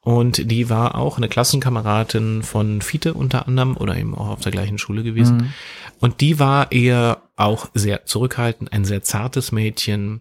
[0.03, 4.53] Und die war auch eine Klassenkameradin von Fiete unter anderem oder eben auch auf der
[4.53, 5.38] gleichen Schule gewesen.
[5.38, 5.53] Mhm.
[6.01, 10.20] Und die war eher auch sehr zurückhaltend, ein sehr zartes Mädchen.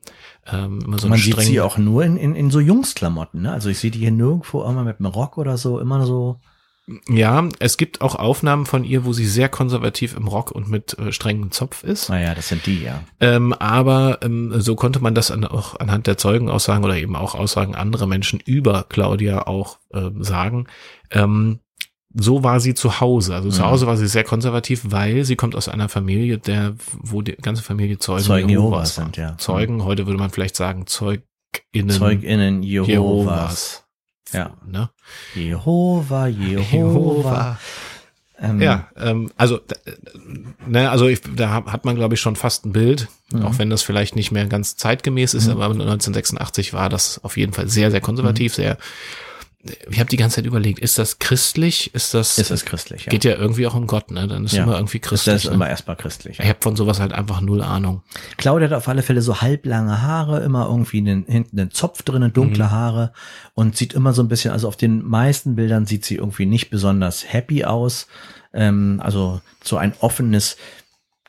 [0.50, 3.52] Ähm, immer so Man sieht sie auch nur in, in, in so Jungsklamotten, ne?
[3.52, 6.40] Also ich sehe die hier nirgendwo immer mit einem Rock oder so, immer so.
[7.08, 10.98] Ja, es gibt auch Aufnahmen von ihr, wo sie sehr konservativ im Rock und mit
[10.98, 12.10] äh, strengem Zopf ist.
[12.10, 13.04] Naja, das sind die, ja.
[13.20, 17.36] Ähm, aber ähm, so konnte man das an, auch anhand der Zeugenaussagen oder eben auch
[17.36, 20.68] Aussagen anderer Menschen über Claudia auch ähm, sagen.
[21.12, 21.60] Ähm,
[22.14, 23.36] so war sie zu Hause.
[23.36, 23.68] Also zu Mhm.
[23.68, 27.64] Hause war sie sehr konservativ, weil sie kommt aus einer Familie, der, wo die ganze
[27.64, 29.38] Familie Zeugen, Zeugen Jehovas Jehovas sind, ja.
[29.38, 31.22] Zeugen, heute würde man vielleicht sagen ZeugInnen
[31.90, 32.90] ZeugInnen Jehovas.
[32.90, 33.88] Jehovas.
[34.34, 34.52] Ja.
[34.66, 34.90] Ne?
[35.36, 37.60] Jehova, Jehova.
[38.40, 39.60] Ähm, Ja, ähm, also,
[40.66, 43.44] ne, also ich, da hat man, glaube ich, schon fast ein Bild, Mhm.
[43.46, 47.54] auch wenn das vielleicht nicht mehr ganz zeitgemäß ist, aber 1986 war das auf jeden
[47.54, 48.62] Fall sehr, sehr konservativ, Mhm.
[48.62, 48.78] sehr.
[49.90, 51.94] Ich habe die ganze Zeit überlegt, ist das christlich?
[51.94, 53.10] Ist das, Ist es christlich, ja.
[53.10, 54.28] geht ja irgendwie auch um Gott, ne?
[54.28, 54.64] Dann ist ja.
[54.64, 55.36] immer irgendwie Ist christlich.
[55.36, 55.52] das ne?
[55.52, 56.40] immer erstmal christlich.
[56.40, 58.02] Ich habe von sowas halt einfach null Ahnung.
[58.38, 62.32] Claudia hat auf alle Fälle so halblange Haare, immer irgendwie einen, hinten einen Zopf drin,
[62.34, 63.14] dunkle Haare
[63.54, 66.70] und sieht immer so ein bisschen, also auf den meisten Bildern sieht sie irgendwie nicht
[66.70, 68.08] besonders happy aus.
[68.54, 70.58] Ähm, also so ein offenes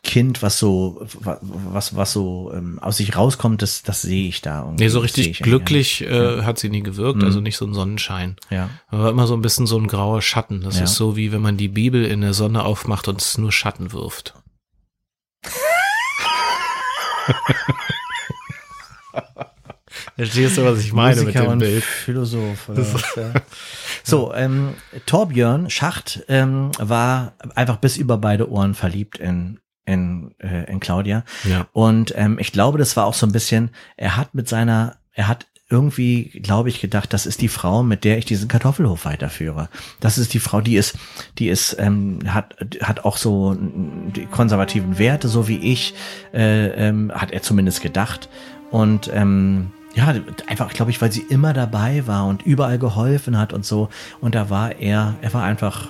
[0.05, 4.41] Kind, was so, wa- was, was so ähm, aus sich rauskommt, das, das sehe ich
[4.41, 4.85] da irgendwie.
[4.85, 7.25] Nee, so richtig ich glücklich äh, hat sie nie gewirkt, Mhm.
[7.25, 8.35] also nicht so ein Sonnenschein.
[8.51, 8.69] Ja.
[8.89, 10.63] Aber immer so ein bisschen so ein grauer Schatten.
[10.63, 10.85] Das Ja.
[10.85, 13.93] ist so wie wenn man die Bibel in der Sonne aufmacht und es nur Schatten
[13.93, 14.35] wirft.
[20.17, 21.85] Verstehst du, was ich meine mit Musiker dem und Bild?
[21.85, 22.65] Philosoph.
[22.69, 23.33] Was, ja.
[24.05, 24.75] So, ähm,
[25.07, 31.25] Torbjörn Schacht ähm, war einfach bis über beide Ohren verliebt in in, äh, in Claudia.
[31.45, 31.67] Ja.
[31.73, 35.29] Und ähm, ich glaube, das war auch so ein bisschen, er hat mit seiner, er
[35.29, 39.71] hat irgendwie, glaube ich, gedacht, das ist die Frau, mit der ich diesen Kartoffelhof weiterführe.
[40.01, 40.99] Das ist die Frau, die ist,
[41.39, 45.95] die ist, ähm, hat, hat auch so die konservativen Werte, so wie ich,
[46.35, 48.29] äh, ähm, hat er zumindest gedacht.
[48.71, 50.15] Und ähm, ja,
[50.47, 53.89] einfach, glaube ich, weil sie immer dabei war und überall geholfen hat und so.
[54.21, 55.89] Und da war er, er war einfach,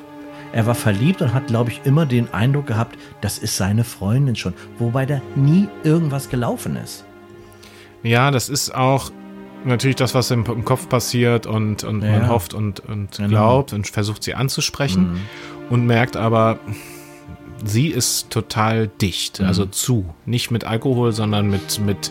[0.53, 4.37] er war verliebt und hat, glaube ich, immer den Eindruck gehabt, das ist seine Freundin
[4.37, 4.53] schon.
[4.79, 7.05] Wobei da nie irgendwas gelaufen ist.
[8.03, 9.11] ja, das ist auch
[9.65, 12.11] natürlich das, was im, im Kopf passiert und, und Ja.
[12.19, 13.29] man hofft und, und Genau.
[13.29, 15.21] glaubt und versucht sie anzusprechen
[15.71, 16.59] und merkt aber,
[17.65, 19.47] sie ist total dicht, Mhm.
[19.47, 20.13] also zu.
[20.27, 22.11] Nicht mit Alkohol, sondern mit, mit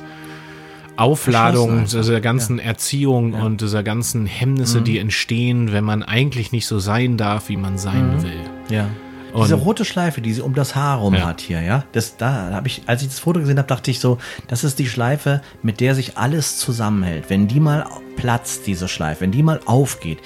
[0.98, 3.40] Aufladung dieser ganzen Erziehung Ja.
[3.40, 3.46] Mhm.
[3.46, 7.78] und dieser ganzen Hemmnisse, die entstehen, wenn man eigentlich nicht so sein darf, wie man
[7.78, 8.40] sein will.
[8.70, 8.88] Ja.
[9.34, 11.26] Und- Diese rote Schleife, die sie um das Haar rum Ja.
[11.26, 14.02] hat hier, ja, das da habe ich, als ich das Foto gesehen habe, dachte ich
[14.02, 14.18] so,
[14.50, 17.30] das ist die Schleife, mit der sich alles zusammenhält.
[17.30, 17.86] Wenn die mal
[18.18, 20.20] platzt, diese Schleife, wenn die mal aufgeht,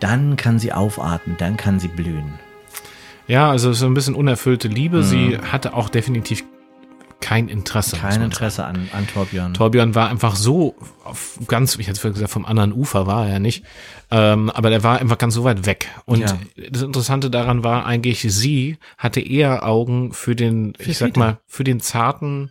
[0.00, 2.32] dann kann sie aufatmen, dann kann sie blühen.
[3.28, 5.04] Ja, also so ein bisschen unerfüllte Liebe.
[5.04, 6.42] Sie hatte auch definitiv
[7.22, 7.96] kein Interesse.
[7.96, 9.54] Kein Interesse an, an Torbjörn.
[9.54, 13.38] Torbjörn war einfach so auf ganz, ich hätte vorher gesagt, vom anderen Ufer war er
[13.38, 13.64] nicht,
[14.10, 15.88] ähm, aber der war einfach ganz so weit weg.
[16.04, 16.38] Und Ja.
[16.70, 21.38] das Interessante daran war eigentlich, sie hatte eher Augen für den, Für ich sag mal,
[21.46, 22.50] für den zarten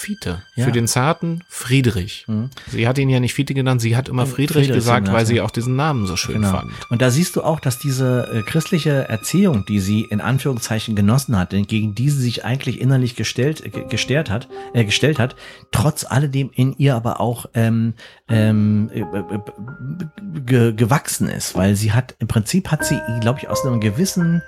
[0.00, 0.64] Fiete, Ja.
[0.64, 2.24] für den zarten Friedrich.
[2.28, 2.50] Mhm.
[2.68, 5.26] Sie hat ihn ja nicht Fiete genannt, sie hat immer Friedrich, Friedrich gesagt, genannt, weil
[5.26, 6.52] sie auch diesen Namen so schön Genau.
[6.52, 6.70] fand.
[6.88, 11.36] Und da siehst du auch, dass diese äh, christliche Erziehung, die sie in Anführungszeichen genossen
[11.36, 15.34] hat, gegen die sie sich eigentlich innerlich gestellt, äh, ge- gestellt hat, äh, gestellt hat,
[15.72, 17.94] trotz alledem in ihr aber auch ähm,
[18.28, 19.40] ähm, äh, äh,
[20.46, 24.42] ge gewachsen ist, weil sie hat im Prinzip hat sie, glaube ich, aus einem gewissen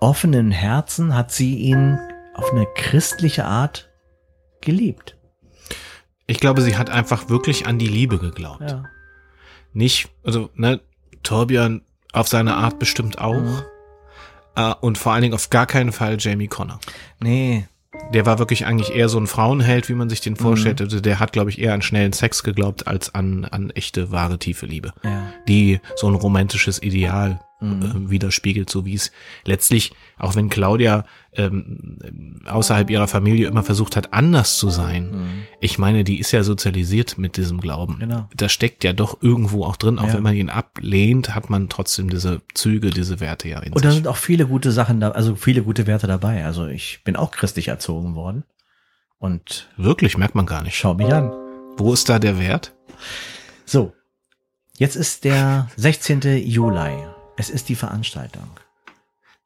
[0.00, 1.98] offenen Herzen hat sie ihn
[2.34, 3.87] auf eine christliche Art
[4.60, 5.16] geliebt.
[6.26, 8.70] Ich glaube, sie hat einfach wirklich an die Liebe geglaubt.
[8.70, 8.84] Ja.
[9.72, 10.80] Nicht, also, ne,
[11.22, 13.34] Torbjörn auf seine Art bestimmt auch.
[13.40, 13.62] Mhm.
[14.56, 16.80] Äh, und vor allen Dingen auf gar keinen Fall Jamie Connor.
[17.20, 17.66] Nee,
[18.12, 20.38] Der war wirklich eigentlich eher so ein Frauenheld, wie man sich den Mhm.
[20.38, 20.80] vorstellt.
[20.80, 24.38] Also der hat, glaube ich, eher an schnellen Sex geglaubt als an, an echte, wahre,
[24.38, 24.92] tiefe Liebe.
[25.02, 25.32] ja.
[25.48, 28.06] Die so ein romantisches Ideal Mhm.
[28.06, 29.10] äh, widerspiegelt, so wie es
[29.44, 35.10] letztlich, auch wenn Claudia ähm, außerhalb ihrer Familie immer versucht hat, anders zu sein.
[35.10, 35.28] Mhm.
[35.60, 37.98] Ich meine, die ist ja sozialisiert mit diesem Glauben.
[37.98, 38.28] Genau.
[38.36, 40.14] Da steckt ja doch irgendwo auch drin, auch Ja.
[40.14, 43.90] wenn man ihn ablehnt, hat man trotzdem diese Züge, diese Werte ja in Und da
[43.90, 46.44] sind auch viele gute Sachen da, also viele gute Werte dabei.
[46.44, 48.44] Also ich bin auch christlich erzogen worden.
[49.18, 50.76] Und Wirklich, merkt man gar nicht.
[50.76, 51.32] schau mich an.
[51.76, 52.72] Wo ist da der Wert?
[53.64, 53.92] So.
[54.76, 56.20] Jetzt ist der 16.
[56.46, 56.92] Juli.
[57.38, 58.48] Es ist die Veranstaltung.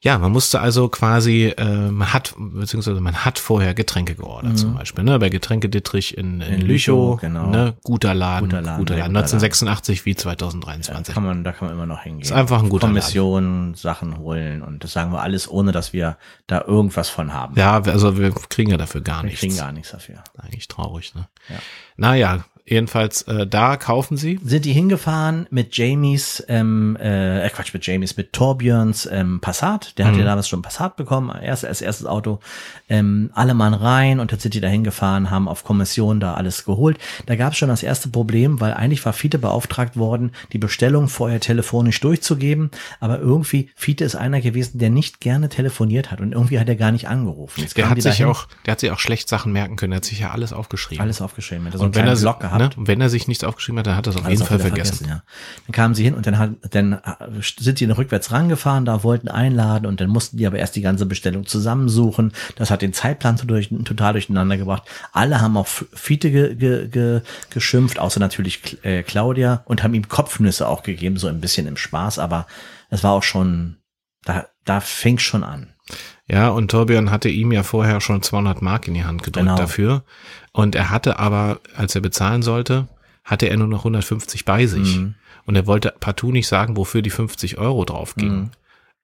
[0.05, 4.57] Ja, man musste also quasi, äh, man hat, beziehungsweise man hat vorher Getränke geordert Mhm.
[4.57, 5.17] zum Beispiel, ne?
[5.21, 7.47] Bei Getränke Dittrich in, in, In Lüchow, Lüchow, genau.
[7.51, 7.75] ne?
[7.85, 9.13] Guter Laden, Guter Laden, guter Laden.
[9.13, 11.15] guter 1986 wie Da 2023.
[11.15, 12.23] kann man, da kann man immer noch hingehen.
[12.23, 16.17] Ist einfach ein guter Kommission, Sachen holen und das sagen wir alles, ohne dass wir
[16.49, 17.55] da irgendwas von haben.
[17.57, 19.39] Ja, also wir kriegen ja dafür gar wir nichts.
[19.39, 20.25] kriegen gar nichts dafür.
[20.37, 21.29] Eigentlich traurig, ne?
[21.49, 21.55] Ja.
[21.97, 24.39] Naja, jedenfalls, äh, da kaufen sie.
[24.45, 29.99] Sind die hingefahren mit Jamies, ähm, äh, Quatsch, mit Jamies, mit Torbjörns ähm, Passat.
[29.99, 30.21] Der hat Mhm.
[30.21, 32.41] ja damals schon Passat bekommen, erst, als erstes Auto.
[32.89, 36.65] Ähm, alle Mann rein und jetzt sind die da hingefahren, haben auf Kommission da alles
[36.65, 36.99] geholt.
[37.27, 41.09] Da gab es schon das erste Problem, weil eigentlich war Fiete beauftragt worden, die Bestellung
[41.09, 42.71] vorher telefonisch durchzugeben.
[43.01, 46.77] Aber irgendwie, Fiete ist einer gewesen, der nicht gerne telefoniert hat und irgendwie hat er
[46.77, 47.61] gar nicht angerufen.
[47.61, 49.93] Jetzt Der hat sich dahin, auch, der hat sich auch schlecht Sachen merken können.
[49.93, 51.03] Der hat sich ja alles aufgeschrieben.
[51.03, 51.67] alles aufgeschrieben.
[51.67, 52.17] Hat so wenn er,
[52.59, 52.79] gehabt.
[52.79, 52.87] Ne?
[52.87, 54.69] Wenn er sich nichts aufgeschrieben hat, dann hat er es auf jeden auch Fall wieder
[54.69, 55.07] vergessen.
[55.09, 55.23] ja.
[55.67, 57.01] Dann kamen sie hin und dann, hat, dann
[57.59, 61.07] sind sie rückwärts rangefahren, da wollten einladen und dann mussten die aber erst die ganze
[61.07, 62.33] Bestellung zusammensuchen.
[62.57, 64.85] Das hat den Zeitplan durch, total durcheinander gebracht.
[65.13, 70.09] Alle haben auf Fiete ge, ge, ge, geschimpft, außer natürlich äh, Claudia und haben ihm
[70.09, 72.47] Kopfnüsse auch gegeben, so ein bisschen im Spaß, aber
[72.91, 73.77] es war auch schon,
[74.25, 75.69] da, da fing schon an.
[76.29, 79.57] Ja, und Torbjörn hatte ihm ja vorher schon 200 Mark in die Hand gedrückt Genau.
[79.57, 80.05] dafür.
[80.53, 82.89] Und er hatte aber, als er bezahlen sollte,
[83.25, 84.99] hatte er nur noch 150 bei sich.
[84.99, 85.15] Mhm.
[85.47, 88.37] Und er wollte partout nicht sagen, wofür die 50 Euro drauf gingen.
[88.41, 88.51] Mhm.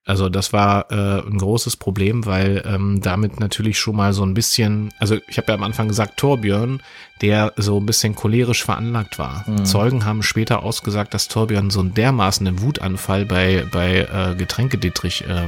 [0.04, 4.32] Also das war äh, ein großes Problem, weil ähm, damit natürlich schon mal so ein
[4.32, 6.80] bisschen, also ich habe ja am Anfang gesagt, Torbjörn,
[7.20, 9.44] der so ein bisschen cholerisch veranlagt war.
[9.46, 9.64] Mhm.
[9.64, 15.46] Zeugen haben später ausgesagt, dass Torbjörn so einen dermaßenen Wutanfall bei, bei äh, Getränkedietrich äh,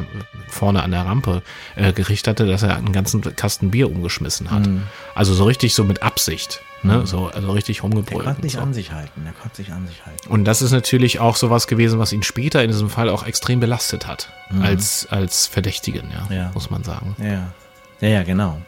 [0.49, 1.43] vorne an der Rampe
[1.77, 4.67] äh, gerichtet hatte, dass er einen ganzen Kasten Bier umgeschmissen hat.
[4.67, 4.83] Mhm.
[5.15, 6.61] Also so richtig so mit Absicht.
[6.83, 7.07] Ne?
[7.07, 8.25] So, also richtig rumgebrüllt.
[8.25, 8.61] konnte und nicht so.
[8.61, 10.27] an sich halten, der konnte sich an sich halten.
[10.31, 13.61] Und das ist natürlich auch sowas gewesen, was ihn später in diesem Fall auch extrem
[13.61, 14.31] belastet hat.
[14.63, 16.33] Als, als Verdächtigen, ja, Mhm.
[16.33, 16.51] Ja.
[16.55, 17.15] muss man sagen.
[17.19, 17.53] Ja.
[18.01, 18.63] Ja, ja, genau.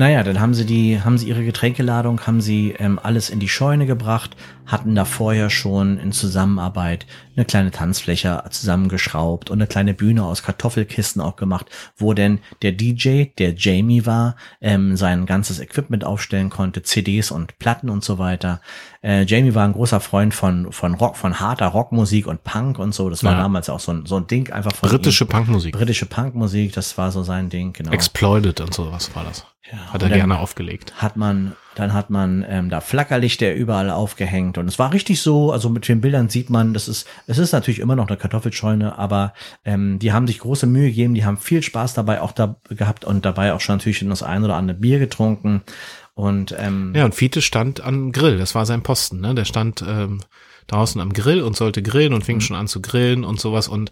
[0.00, 3.50] Naja, dann haben sie die, haben sie ihre Getränkeladung, haben sie ähm, alles in die
[3.50, 4.34] Scheune gebracht,
[4.64, 7.04] hatten da vorher schon in Zusammenarbeit
[7.36, 11.66] eine kleine Tanzfläche zusammengeschraubt und eine kleine Bühne aus Kartoffelkisten auch gemacht,
[11.98, 17.58] wo denn der DJ, der Jamie war, ähm, sein ganzes Equipment aufstellen konnte, CDs und
[17.58, 18.62] Platten und so weiter.
[19.02, 22.94] Äh, Jamie war ein großer Freund von, von Rock, von harter Rockmusik und Punk und
[22.94, 23.08] so.
[23.08, 23.38] Das war Ja.
[23.38, 25.28] damals auch so ein, so ein Ding einfach von Britische ihm.
[25.28, 25.72] Punkmusik.
[25.74, 27.92] britische Punkmusik, das war so sein Ding, genau.
[27.92, 29.46] Exploited und sowas war das.
[29.72, 30.92] Ja, Hat er gerne aufgelegt.
[30.96, 35.52] Hat man, dann hat man ähm, da Flackerlichter überall aufgehängt und es war richtig so,
[35.52, 38.98] also mit den Bildern sieht man, das ist, es ist natürlich immer noch eine Kartoffelscheune,
[38.98, 39.32] aber
[39.64, 43.04] ähm, die haben sich große Mühe gegeben, die haben viel Spaß dabei auch da gehabt
[43.04, 45.62] und dabei auch schon natürlich das ein oder andere Bier getrunken
[46.14, 49.34] und ähm, Ja, und Fiete stand am Grill, das war sein Posten, ne?
[49.34, 50.20] Der stand ähm,
[50.66, 52.40] draußen am Grill und sollte grillen und fing Mhm.
[52.42, 53.66] schon an zu grillen und sowas.
[53.68, 53.90] Und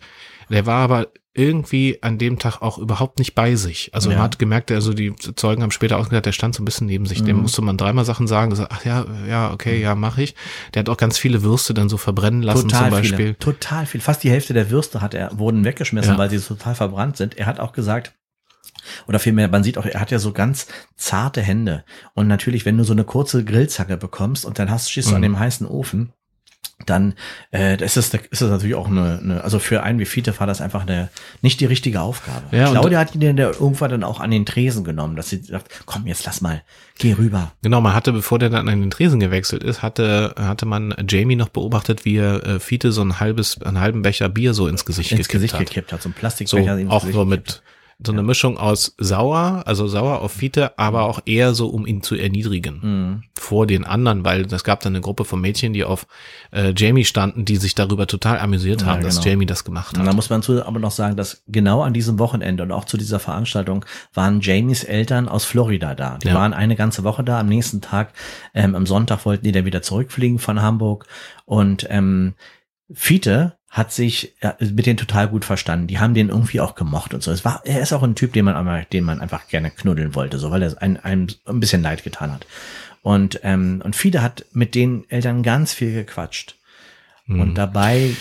[0.50, 3.90] der war aber irgendwie an dem Tag auch überhaupt nicht bei sich.
[3.94, 4.16] Also Ja.
[4.16, 7.06] man hat gemerkt, also die Zeugen haben später ausgesagt, der stand so ein bisschen neben
[7.06, 7.22] sich.
[7.22, 7.42] Dem Mhm.
[7.42, 10.34] musste man dreimal Sachen sagen, gesagt, ach ja, ja, okay, ja, mache ich.
[10.74, 13.16] Der hat auch ganz viele Würste dann so verbrennen lassen total zum Beispiel.
[13.18, 14.00] viele, total viel.
[14.00, 16.18] Fast die Hälfte der Würste hat er, wurden weggeschmissen, Ja.
[16.18, 17.36] weil sie total verbrannt sind.
[17.38, 18.14] Er hat auch gesagt,
[19.06, 21.84] oder vielmehr, man sieht auch, er hat ja so ganz zarte Hände.
[22.14, 25.20] Und natürlich, wenn du so eine kurze Grillzacke bekommst und dann hast, stehst du an
[25.20, 25.24] Mhm.
[25.24, 26.12] dem heißen Ofen,
[26.86, 27.14] dann
[27.52, 30.46] äh, ist, es, ist es natürlich auch eine, eine, also für einen wie Fiete war
[30.46, 31.08] das einfach eine,
[31.42, 32.56] nicht die richtige Aufgabe.
[32.56, 35.38] Ja, und- Claudia hat ihn dann irgendwann dann auch an den Tresen genommen, dass sie
[35.42, 36.62] sagt, komm, jetzt lass mal,
[36.98, 37.52] geh rüber.
[37.62, 41.34] Genau, man hatte, bevor der dann an den Tresen gewechselt ist, hatte, hatte man Jamie
[41.36, 44.84] noch beobachtet, wie er äh, Fiete so ein halbes, einen halben Becher Bier so ins
[44.84, 45.60] Gesicht Ins gekippt Gesicht hat.
[45.66, 46.78] gekippt hat, so ein So, Plastikbecher.
[46.78, 47.62] ins auch Gesicht so mit
[48.00, 52.00] so eine Mischung aus sauer, also sauer auf Fiete, aber auch eher so, um ihn
[52.00, 53.22] zu erniedrigen Mhm.
[53.36, 56.06] vor den anderen, weil es gab dann eine Gruppe von Mädchen, die auf
[56.52, 59.28] äh, Jamie standen, die sich darüber total amüsiert Ja, haben, dass genau.
[59.30, 60.14] Jamie das gemacht Und da hat.
[60.14, 63.18] muss man zu, aber noch sagen, dass genau an diesem Wochenende und auch zu dieser
[63.18, 63.84] Veranstaltung
[64.14, 66.18] waren Jamies Eltern aus Florida da.
[66.18, 66.34] Die Ja.
[66.34, 67.40] waren eine ganze Woche da.
[67.40, 68.12] Am nächsten Tag,
[68.54, 71.06] ähm, am Sonntag wollten die dann wieder zurückfliegen von Hamburg.
[71.46, 72.34] Und ähm,
[72.94, 75.86] Fiete hat sich mit denen total gut verstanden.
[75.88, 77.30] Die haben den irgendwie auch gemocht und so.
[77.30, 80.14] Es war, er ist auch ein Typ, den man, einmal, den man einfach gerne knuddeln
[80.14, 82.46] wollte, so weil er einem, einem ein bisschen leid getan hat.
[83.02, 86.56] Und ähm, und Fiete hat mit den Eltern ganz viel gequatscht.
[87.28, 88.16] Und dabei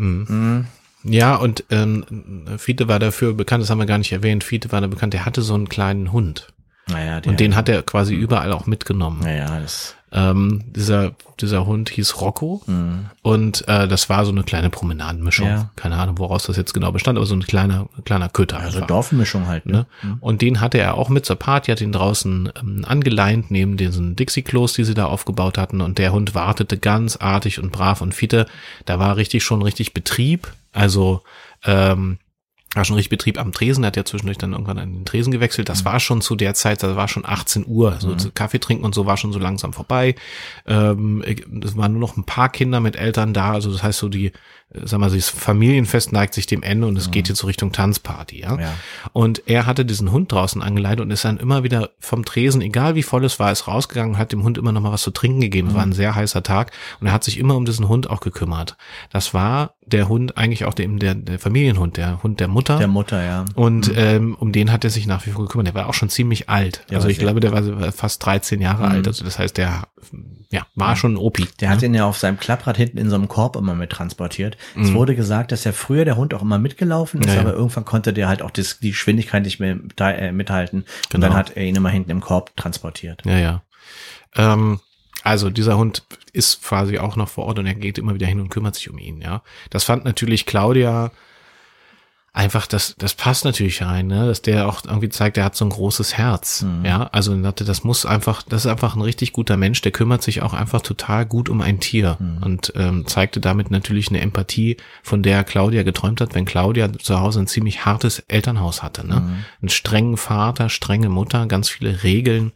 [0.00, 0.66] Mhm.
[1.04, 4.80] Ja, und ähm, Fiete war dafür bekannt, das haben wir gar nicht erwähnt, Fiete war
[4.80, 6.52] da bekannt, der hatte so einen kleinen Hund.
[6.88, 9.20] Naja, Und den hat er quasi überall auch mitgenommen.
[9.22, 9.94] Naja, das.
[10.12, 12.62] Ähm, dieser, dieser Hund hieß Rocco
[13.22, 15.46] und äh, das war so eine kleine Promenadenmischung.
[15.46, 15.52] Mhm.
[15.52, 15.70] Ja.
[15.76, 18.58] Keine Ahnung, woraus das jetzt genau bestand, aber so ein kleiner, kleiner Köter.
[18.58, 18.88] Also einfach.
[18.88, 19.80] Dorfmischung halt, ne?
[20.02, 20.18] Ne?
[20.20, 24.16] Und den hatte er auch mit zur Party, hat ihn draußen ähm, angeleint neben diesen
[24.16, 25.80] Dixie-Klos, die sie da aufgebaut hatten.
[25.80, 28.46] Und der Hund wartete ganz artig und brav und Fiete.
[28.84, 30.52] Da war richtig schon richtig Betrieb.
[30.72, 31.22] Also
[31.64, 32.18] ähm,
[32.74, 35.32] war schon richtig Betrieb am Tresen, er hat ja zwischendurch dann irgendwann an den Tresen
[35.32, 35.68] gewechselt.
[35.68, 37.96] Das war schon zu der Zeit, da war schon 18 Uhr.
[37.98, 40.14] So zu Kaffee trinken und so war schon so langsam vorbei.
[40.66, 41.24] Ähm,
[41.64, 43.52] es waren nur noch ein paar Kinder mit Eltern da.
[43.52, 44.30] Also das heißt so die,
[44.72, 48.40] sag mal, das Familienfest neigt sich dem Ende und es geht jetzt so Richtung Tanzparty,
[48.40, 48.58] ja.
[48.58, 48.72] Ja.
[49.12, 52.94] Und er hatte diesen Hund draußen angeleitet und ist dann immer wieder vom Tresen, egal
[52.94, 55.10] wie voll es war, ist rausgegangen und hat dem Hund immer noch mal was zu
[55.10, 55.68] trinken gegeben.
[55.68, 58.20] Es war ein sehr heißer Tag und er hat sich immer um diesen Hund auch
[58.20, 58.76] gekümmert.
[59.10, 62.78] Das war der Hund eigentlich auch der, der, der Familienhund, der Hund der Mutter.
[62.78, 63.44] Der Mutter, ja.
[63.54, 65.66] und ähm, um den hat er sich nach wie vor gekümmert.
[65.66, 66.84] Der war auch schon ziemlich alt.
[66.90, 69.08] Der also ich glaube, der war fast 13 Jahre alt.
[69.08, 69.88] Also das heißt, der
[70.52, 71.46] ja, war schon ein Opi.
[71.60, 74.56] Der hat ihn ja auf seinem Klapprad hinten in so einem Korb immer mit transportiert.
[74.74, 74.82] Mhm.
[74.84, 77.40] Es wurde gesagt, dass ja früher der Hund auch immer mitgelaufen ist, Ja, ja.
[77.40, 80.80] aber irgendwann konnte der halt auch das, die Geschwindigkeit nicht mehr äh, mithalten.
[80.80, 81.26] Und Genau.
[81.28, 83.22] dann hat er ihn immer hinten im Korb transportiert.
[83.24, 83.62] Ja, ja.
[84.36, 84.80] Ähm,
[85.22, 88.40] Also dieser Hund ist quasi auch noch vor Ort und er geht immer wieder hin
[88.40, 89.42] und kümmert sich um ihn, ja.
[89.68, 91.10] Das fand natürlich Claudia
[92.32, 94.26] einfach, das, das passt natürlich rein, ne?
[94.26, 96.62] dass der auch irgendwie zeigt, er hat so ein großes Herz.
[96.62, 96.84] Mhm.
[96.84, 100.42] Ja, also das muss einfach, das ist einfach ein richtig guter Mensch, der kümmert sich
[100.42, 102.42] auch einfach total gut um ein Tier mhm.
[102.42, 107.18] und ähm, zeigte damit natürlich eine Empathie, von der Claudia geträumt hat, wenn Claudia zu
[107.18, 109.06] Hause ein ziemlich hartes Elternhaus hatte.
[109.06, 109.20] Ne?
[109.20, 109.44] Mhm.
[109.62, 112.52] Einen strengen Vater, strenge Mutter, ganz viele Regeln.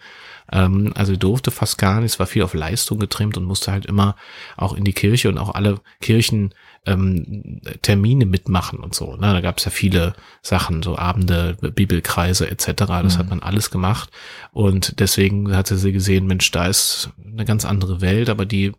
[0.52, 4.14] Ähm, also durfte fast gar nichts, war viel auf Leistung getrimmt und musste halt immer
[4.56, 6.54] auch in die Kirche und auch alle Kirchen
[6.86, 9.16] ähm, Termine mitmachen und so.
[9.16, 9.32] Ne?
[9.32, 12.72] Da gab es ja viele Sachen, so Abende, Bibelkreise etc.
[12.76, 13.18] Das mhm.
[13.18, 14.10] hat man alles gemacht.
[14.52, 18.72] Und deswegen hat sie gesehen, Mensch, da ist eine ganz andere Welt, aber die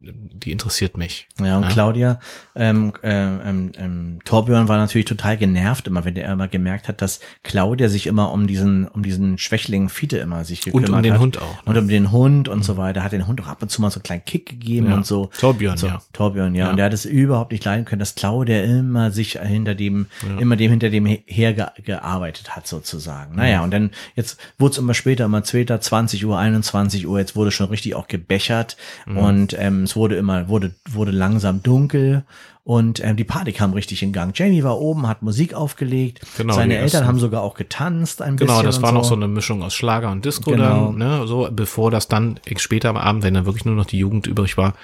[0.00, 1.28] die interessiert mich.
[1.40, 1.68] Ja, und ja.
[1.68, 2.20] Claudia,
[2.54, 7.20] ähm, ähm, ähm, Torbjörn war natürlich total genervt, immer wenn er immer gemerkt hat, dass
[7.42, 10.90] Claudia sich immer um diesen, um diesen Schwächling Fiete immer sich gekümmert hat.
[10.90, 11.20] Und um den hat.
[11.20, 11.64] Hund auch.
[11.64, 11.72] Ne?
[11.72, 12.62] Und um den Hund und mhm.
[12.62, 13.02] so weiter.
[13.02, 14.94] Hat den Hund auch ab und zu mal so einen kleinen Kick gegeben ja.
[14.94, 15.30] und so.
[15.38, 16.02] Torbjörn, so, ja.
[16.12, 16.66] Torbjörn, ja.
[16.66, 16.70] ja.
[16.70, 20.06] Und er hat es überhaupt nicht leiden können, dass Claudia immer sich hinter dem,
[20.38, 23.36] immer dem hinter dem hergearbeitet hat, sozusagen.
[23.36, 27.36] Naja, und dann, jetzt wurde es immer später, immer später, 20 Uhr, 21 Uhr, jetzt
[27.36, 28.76] wurde schon richtig auch gebechert
[29.06, 29.16] mhm.
[29.16, 32.24] und ähm, es wurde immer, wurde, wurde langsam dunkel
[32.64, 34.38] und ähm, die Party kam richtig in Gang.
[34.38, 36.20] Jamie war oben, hat Musik aufgelegt.
[36.36, 37.08] Genau, Seine Eltern ersten.
[37.08, 38.60] haben sogar auch getanzt ein genau, bisschen.
[38.60, 38.94] Genau, das war so.
[38.94, 40.92] noch so eine Mischung aus Schlager und Disco genau.
[40.92, 43.98] dann, ne, so bevor das dann später am Abend, wenn dann wirklich nur noch die
[43.98, 44.74] Jugend übrig war,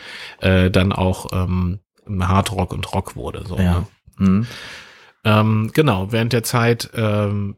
[0.40, 1.78] äh, dann auch ähm,
[2.20, 3.44] Hardrock und Rock wurde.
[3.46, 3.84] So, ja.
[4.18, 4.28] Ne?
[4.28, 4.46] Mhm.
[5.24, 7.56] Ähm, genau, während der Zeit ähm,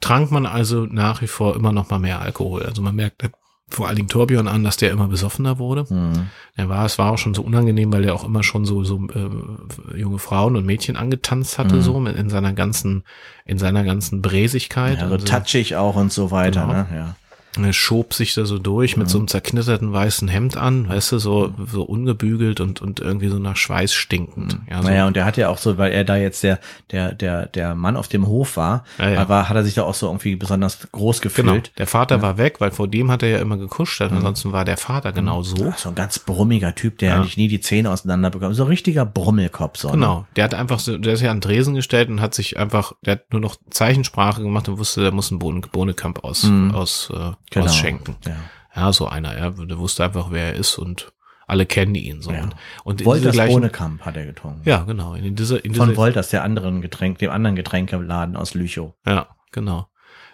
[0.00, 2.64] trank man also nach wie vor immer noch mal mehr Alkohol.
[2.64, 3.22] Also man merkt,
[3.72, 5.86] vor allen Dingen Torbjörn an, dass der immer besoffener wurde.
[5.92, 6.28] Mhm.
[6.54, 9.00] Er war, es war auch schon so unangenehm, weil er auch immer schon so, so
[9.14, 11.82] äh, junge Frauen und Mädchen angetanzt hatte, mhm.
[11.82, 13.04] so in seiner ganzen,
[13.44, 14.98] in seiner ganzen Bräsigkeit.
[14.98, 16.72] Ja, so also, touchig auch und so weiter, genau.
[16.74, 16.86] ne?
[16.94, 17.16] Ja.
[17.60, 21.18] Er schob sich da so durch mit so einem zerknitterten weißen Hemd an, weißt du,
[21.18, 24.58] so, so ungebügelt und, und irgendwie so nach Schweiß stinkend.
[24.70, 24.88] Ja, so.
[24.88, 26.60] Naja, und der hat ja auch so, weil er da jetzt der,
[26.92, 29.28] der, der, der Mann auf dem Hof war, ja, ja.
[29.28, 31.46] war, hat er sich da auch so irgendwie besonders groß gefühlt.
[31.46, 31.62] Genau.
[31.76, 32.22] Der Vater ja.
[32.22, 35.12] war weg, weil vor dem hat er ja immer gekuscht, also ansonsten war der Vater
[35.12, 35.74] genau so.
[35.76, 37.22] so ein ganz brummiger Typ, der ja.
[37.22, 38.54] nicht nie die Zähne auseinander bekommen.
[38.54, 39.88] So ein richtiger Brummelkopf, so.
[39.88, 39.94] Ne?
[39.94, 40.26] Genau.
[40.36, 43.12] Der hat einfach so, der ist ja an Dresen gestellt und hat sich einfach, der
[43.12, 46.70] hat nur noch Zeichensprache gemacht und wusste, der muss einen Bohnenkamp aus, mhm.
[46.70, 47.66] aus, äh, genau.
[47.66, 48.16] ausschenken.
[48.26, 48.36] Ja.
[48.74, 51.12] ja, so einer, ja, der wusste einfach, wer er ist und
[51.46, 52.32] alle kennen ihn so.
[52.32, 52.48] Ja.
[52.84, 54.62] Und, Wolters Bohnekamp hat er getrunken.
[54.64, 55.14] Ja, genau.
[55.14, 58.94] In dieser, in dieser, Von Wolters, der anderen Getränk, dem anderen Getränkeladen aus Lüchow.
[59.06, 59.88] Ja, genau.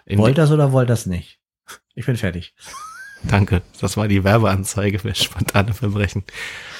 [0.05, 1.39] In Wolters oder Wolters nicht?
[1.93, 2.55] Ich bin fertig.
[3.23, 3.61] Danke.
[3.81, 6.23] Das war die Werbeanzeige für spontane Verbrechen.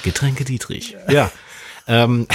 [0.02, 0.96] Getränke Dietrich.
[1.08, 1.30] Ja.
[1.86, 2.26] Ähm,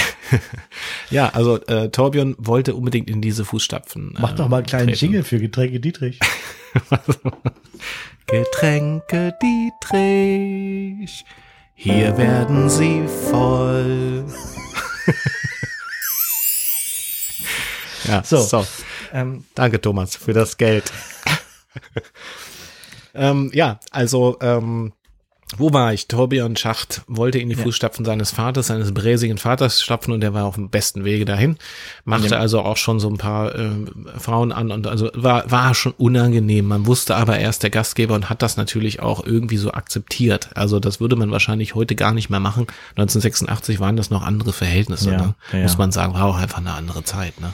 [1.10, 4.14] ja, also äh, Torbjörn wollte unbedingt in diese Fußstapfen.
[4.18, 5.04] Mach doch mal einen kleinen treten.
[5.04, 6.18] Jingle für Getränke Dietrich.
[8.26, 11.24] Getränke Dietrich,
[11.74, 14.24] hier werden sie voll.
[18.08, 18.40] ja, so.
[18.40, 18.66] so.
[19.12, 20.92] Ähm, Danke, Thomas, für das Geld.
[23.14, 24.92] ähm, ja, also ähm,
[25.56, 26.08] wo war ich?
[26.08, 27.62] Torbjörn Schacht wollte in die ja.
[27.62, 31.56] Fußstapfen seines Vaters, seines bräsigen Vaters stapfen und der war auf dem besten Wege dahin.
[32.04, 32.38] Machte ja.
[32.38, 33.70] also auch schon so ein paar äh,
[34.18, 36.66] Frauen an und also war, war schon unangenehm.
[36.66, 40.50] Man wusste aber erst der Gastgeber und hat das natürlich auch irgendwie so akzeptiert.
[40.56, 42.66] Also das würde man wahrscheinlich heute gar nicht mehr machen.
[42.96, 45.34] 1986 waren das noch andere Verhältnisse, ja.
[45.52, 45.62] ne?
[45.62, 46.14] muss man sagen.
[46.14, 47.40] War auch einfach eine andere Zeit.
[47.40, 47.52] Ne?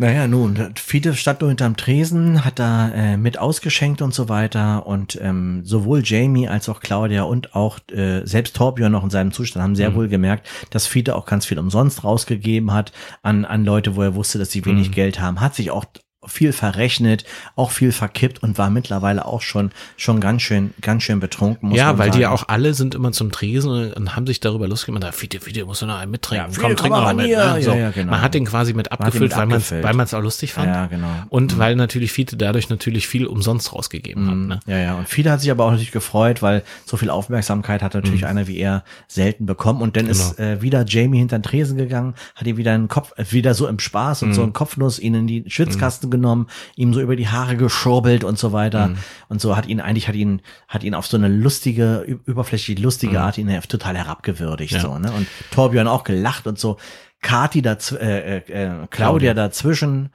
[0.00, 4.86] Naja, nun, Fiete stand nur hinterm Tresen, hat da äh, mit ausgeschenkt und so weiter.
[4.86, 9.30] Und ähm, sowohl Jamie als auch Claudia und auch äh, selbst Torbjörn noch in seinem
[9.30, 9.96] Zustand haben sehr mhm.
[9.96, 14.14] wohl gemerkt, dass Fiete auch ganz viel umsonst rausgegeben hat an, an Leute, wo er
[14.14, 14.94] wusste, dass sie wenig mhm.
[14.94, 15.42] Geld haben.
[15.42, 15.84] Hat sich auch
[16.26, 17.24] viel verrechnet,
[17.56, 21.72] auch viel verkippt und war mittlerweile auch schon schon ganz schön ganz schön betrunken.
[21.72, 22.18] ja, weil sagen.
[22.18, 25.14] die auch alle sind immer zum Tresen und haben sich darüber lustig gemacht.
[25.14, 26.52] Fiete, Fiete, musst du noch einen mittrinken.
[26.52, 27.26] Ja, komm, trink noch mit.
[27.26, 27.62] Ne?
[27.62, 27.70] So.
[27.70, 28.10] Ja, ja, genau.
[28.10, 30.66] Man hat den quasi mit abgefüllt, mit weil man weil man es auch lustig fand.
[30.66, 31.08] Ja, genau.
[31.30, 31.58] Und mhm.
[31.58, 34.52] weil natürlich Fiete dadurch natürlich viel umsonst rausgegeben mhm.
[34.52, 34.66] hat.
[34.66, 34.74] Ne?
[34.74, 34.94] Ja, ja.
[34.96, 38.28] Und Fiete hat sich aber auch natürlich gefreut, weil so viel Aufmerksamkeit hat natürlich mhm.
[38.28, 39.80] einer wie er selten bekommen.
[39.80, 40.18] Und dann genau.
[40.18, 43.54] ist äh, wieder Jamie hinter den Tresen gegangen, hat ihm wieder einen Kopf, äh, wieder
[43.54, 44.48] so im Spaß und so mhm.
[44.48, 46.46] einen Kopfnuss ihn in die Schwitzkasten genommen,
[46.76, 48.88] ihm so über die Haare geschurbelt und so weiter.
[48.88, 48.98] Mhm.
[49.28, 53.18] Und so hat ihn eigentlich, hat ihn, hat ihn auf so eine lustige, überflächlich lustige
[53.18, 53.24] mhm.
[53.24, 54.72] Art ihn total herabgewürdigt.
[54.72, 54.80] Ja.
[54.80, 55.12] So, ne?
[55.12, 56.76] Und Torbjörn auch gelacht und so.
[57.22, 60.10] Kati daz äh, äh, äh, Claudia, Claudia dazwischen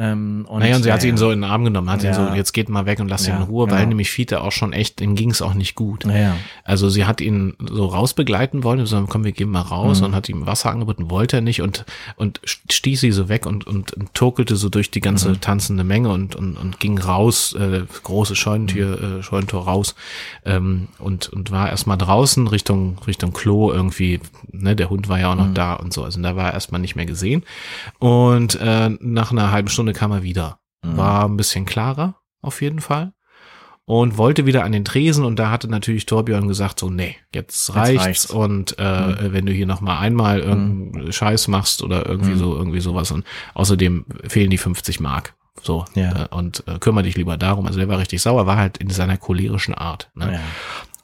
[0.00, 2.10] Ähm, und, naja, und sie hat ihn so in den Arm genommen, hat ja.
[2.10, 3.76] ihn so, jetzt geht mal weg und lass ihn in Ruhe, genau.
[3.78, 6.04] weil nämlich Fiete auch schon echt, ihm ging es auch nicht gut.
[6.04, 6.36] Ja.
[6.62, 10.06] Also sie hat ihn so rausbegleiten wollen, so, komm, wir gehen mal raus Mhm.
[10.06, 11.84] und hat ihm Wasser angeboten, wollte er nicht und,
[12.14, 15.40] und stieß sie so weg und, und, und turkelte so durch die ganze Mhm.
[15.40, 19.18] tanzende Menge und, und, und ging raus, äh, große Scheunentür, Mhm.
[19.18, 19.96] äh, Scheunentor raus
[20.44, 24.20] ähm, und, und war erstmal draußen Richtung, Richtung Klo irgendwie,
[24.52, 25.54] ne, der Hund war ja auch noch Mhm.
[25.54, 27.42] da und so, also da war er erstmal nicht mehr gesehen
[27.98, 30.60] und äh, nach einer halben Stunde kam er wieder.
[30.82, 30.96] Mhm.
[30.96, 33.12] War ein bisschen klarer, auf jeden Fall.
[33.84, 37.74] Und wollte wieder an den Tresen und da hatte natürlich Torbjörn gesagt, so, nee, jetzt
[37.74, 38.26] reicht's, reicht's.
[38.30, 42.38] und äh, wenn du hier noch mal einmal irgendeinen Scheiß machst oder irgendwie Mhm.
[42.38, 43.24] so, irgendwie sowas und
[43.54, 45.34] außerdem fehlen die 50 Mark.
[45.62, 46.24] So, Ja.
[46.24, 47.66] äh, und äh, kümmere dich lieber darum.
[47.66, 50.10] Also der war richtig sauer, war halt in seiner cholerischen Art.
[50.14, 50.34] Ne?
[50.34, 50.40] Ja.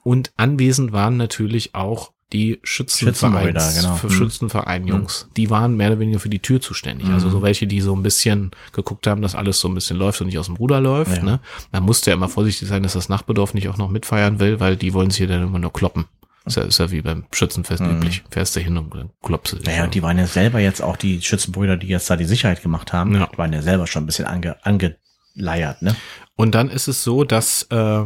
[0.02, 3.94] Und anwesend waren natürlich auch die Schützenvereins, genau.
[3.96, 4.10] für Mhm.
[4.12, 5.28] Schützenverein Jungs.
[5.36, 7.08] Die waren mehr oder weniger für die Tür zuständig.
[7.08, 7.32] Also Mhm.
[7.32, 10.26] so welche, die so ein bisschen geguckt haben, dass alles so ein bisschen läuft und
[10.28, 11.16] nicht aus dem Ruder läuft.
[11.18, 11.22] Ja.
[11.22, 11.40] Ne?
[11.72, 14.76] Da musste ja immer vorsichtig sein, dass das Nachbedorf nicht auch noch mitfeiern will, weil
[14.76, 16.06] die wollen sich ja dann immer nur kloppen.
[16.46, 17.96] Ist ja, ist ja wie beim Schützenfest Mhm.
[17.98, 18.22] üblich.
[18.30, 19.66] Fährst du hin und klopfst du dich.
[19.66, 22.62] Naja, und die waren ja selber jetzt auch die Schützenbrüder, die jetzt da die Sicherheit
[22.62, 23.28] gemacht haben, Ja.
[23.32, 25.96] die waren ja selber schon ein bisschen ange, angeleiert, ne?
[26.36, 28.02] Und dann ist es so, dass äh,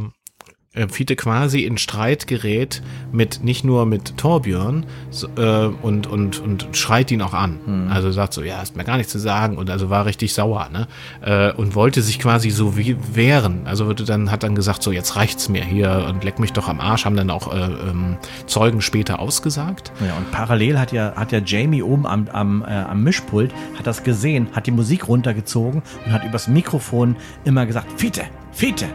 [0.79, 6.41] äh, Fiete quasi in Streit gerät mit nicht nur mit Torbjörn so, äh, und, und,
[6.41, 7.59] und schreit ihn auch an.
[7.65, 7.89] Hm.
[7.91, 10.69] Also sagt so, ja, hast mir gar nichts zu sagen und also war richtig sauer,
[10.73, 10.87] ne?
[11.21, 13.63] Äh, und wollte sich quasi so wie wehren.
[13.67, 16.69] Also würde dann, hat dann gesagt, so jetzt reicht's mir hier und leck mich doch
[16.69, 18.17] am Arsch, haben dann auch äh, ähm,
[18.47, 19.93] Zeugen später ausgesagt.
[20.01, 23.87] Ja, und parallel hat ja, hat ja Jamie oben am, am, äh, am Mischpult, hat
[23.87, 28.23] das gesehen, hat die Musik runtergezogen und hat übers Mikrofon immer gesagt, Fiete,
[28.53, 28.87] Fiete,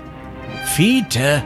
[0.66, 1.44] Fiete.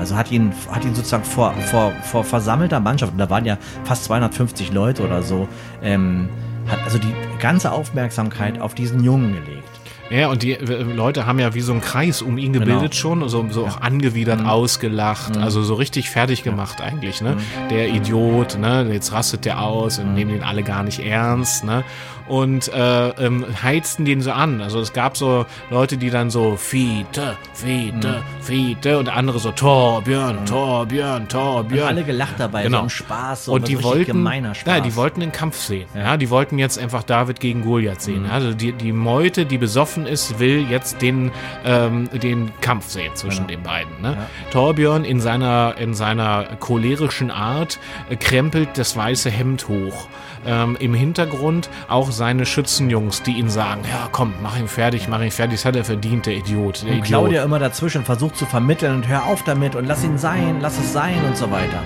[0.00, 3.58] Also hat ihn, hat ihn sozusagen vor, vor, vor versammelter Mannschaft, und da waren ja
[3.84, 5.46] fast 250 Leute oder so,
[5.82, 6.28] ähm,
[6.66, 9.68] hat also die ganze Aufmerksamkeit auf diesen Jungen gelegt.
[10.10, 12.92] Ja, und die äh, Leute haben ja wie so einen Kreis um ihn gebildet Genau.
[12.92, 17.36] schon, so, so auch angewidert, ausgelacht, also so richtig fertig gemacht eigentlich, ne?
[17.70, 18.88] Der Idiot, ne?
[18.92, 21.84] Jetzt rastet der aus und nehmen den alle gar nicht ernst, ne?
[22.30, 24.62] Und äh, ähm, heizten den so an.
[24.62, 30.46] Also es gab so Leute, die dann so Fiete, Fiete, Fiete und andere so Torbjörn,
[30.46, 31.88] Torbjörn, Und Torbjörn.
[31.88, 32.78] alle gelacht dabei, Genau.
[32.78, 34.76] so im Spaß, so und die wollten, gemeiner Spaß.
[34.76, 35.88] ja, die wollten den Kampf sehen.
[35.94, 36.16] Ja.
[36.16, 38.22] die wollten jetzt einfach David gegen Goliath sehen.
[38.26, 38.30] Mhm.
[38.30, 41.32] Also die, die Meute, die besoffen ist, will jetzt den,
[41.64, 43.58] ähm, den Kampf sehen zwischen Genau.
[43.58, 44.00] den beiden.
[44.02, 44.12] Ne?
[44.12, 44.26] Ja.
[44.52, 50.06] Torbjörn in seiner, in seiner cholerischen Art äh, krempelt das weiße Hemd hoch.
[50.46, 55.20] Ähm, Im Hintergrund auch seine Schützenjungs, die ihn sagen, ja komm, mach ihn fertig, mach
[55.20, 56.82] ihn fertig, das hat er verdient, der Idiot.
[56.82, 57.06] Der Und Idiot.
[57.06, 60.78] Claudia immer dazwischen versucht zu vermitteln und hör auf damit und lass ihn sein, lass
[60.78, 61.82] es sein und so weiter.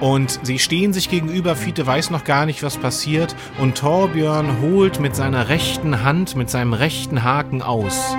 [0.00, 3.34] Und sie stehen sich gegenüber, Fiete weiß noch gar nicht, was passiert.
[3.58, 8.14] Und Torbjörn holt mit seiner rechten Hand, mit seinem rechten Haken aus.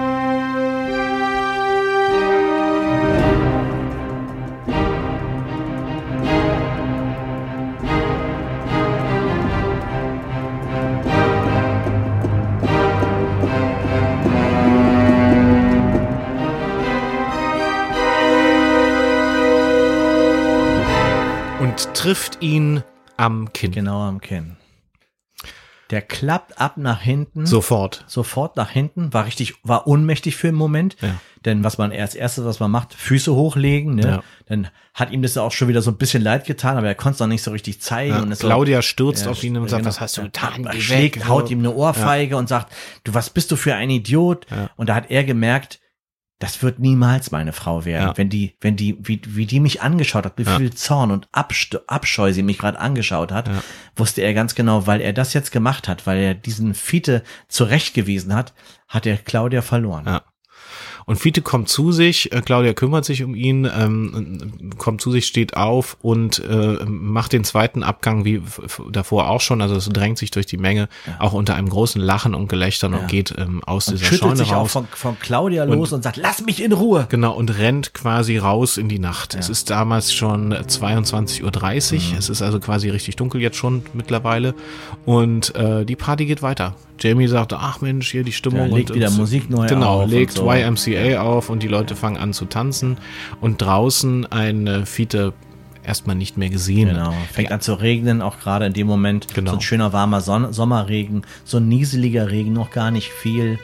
[22.10, 22.82] Trifft ihn
[23.18, 23.72] am Kinn.
[23.72, 24.57] Genau am Kinn.
[25.91, 27.45] Der klappt ab nach hinten.
[27.45, 28.03] Sofort.
[28.07, 29.14] Sofort nach hinten.
[29.14, 30.95] War richtig, war ohnmächtig für einen Moment.
[31.01, 31.20] Ja.
[31.45, 34.07] Denn was man als erstes, was man macht, Füße hochlegen, ne?
[34.07, 34.24] Ja.
[34.47, 37.14] Dann hat ihm das auch schon wieder so ein bisschen leid getan, aber er konnte
[37.14, 38.16] es noch nicht so richtig zeigen.
[38.16, 39.89] Ja, und Claudia stürzt so, auf ihn und sagt, genau.
[39.89, 40.66] was hast du getan?
[40.66, 44.47] Er schlägt, haut ihm eine Ohrfeige und sagt, du, was bist du für ein Idiot?
[44.78, 45.80] Und da hat er gemerkt,
[46.40, 48.08] das wird niemals meine Frau werden.
[48.10, 48.18] Ja.
[48.18, 50.58] Wenn die, wenn die, wie, wie die mich angeschaut hat, wie Ja.
[50.58, 53.62] viel Zorn und Abscheu sie mich gerade angeschaut hat, Ja.
[53.96, 58.34] wusste er ganz genau, weil er das jetzt gemacht hat, weil er diesen Fiete zurechtgewiesen
[58.34, 58.54] hat,
[58.88, 60.06] hat er Claudia verloren.
[60.06, 60.22] Ja.
[61.10, 65.26] Und Fiete kommt zu sich, äh, Claudia kümmert sich um ihn, ähm, kommt zu sich,
[65.26, 68.43] steht auf und äh, macht den zweiten Abgang wie
[68.91, 69.64] davor auch schon.
[69.64, 70.88] Also es drängt sich durch die Menge,
[71.18, 74.36] auch unter einem großen Lachen und Gelächtern und geht ähm, aus Und dieser schüttelt Scheune
[74.36, 77.07] sich auch von, von Claudia los und sagt, lass mich in Ruhe.
[77.10, 79.34] Genau, und rennt quasi raus in die Nacht.
[79.34, 82.12] Es ist damals schon 22.30 Uhr.
[82.12, 82.18] Mhm.
[82.20, 84.53] Es ist also quasi richtig dunkel jetzt schon mittlerweile.
[85.07, 86.76] Und äh, die Party geht weiter.
[87.02, 88.70] Jamie sagt, ach Mensch, hier die Stimmung.
[88.70, 90.52] Ja, legt und, wieder und, Musik neu Genau, auf und legt so.
[90.52, 92.97] YMCA auf und die Leute fangen an zu tanzen.
[93.41, 95.34] Und draußen ein äh, Fiete
[95.84, 96.89] erstmal nicht mehr gesehen.
[96.89, 99.34] Genau, fängt an zu regnen, auch gerade in dem Moment.
[99.34, 99.52] Genau.
[99.52, 103.60] So ein schöner warmer Son Sommerregen, so ein nieseliger Regen, noch gar nicht viel.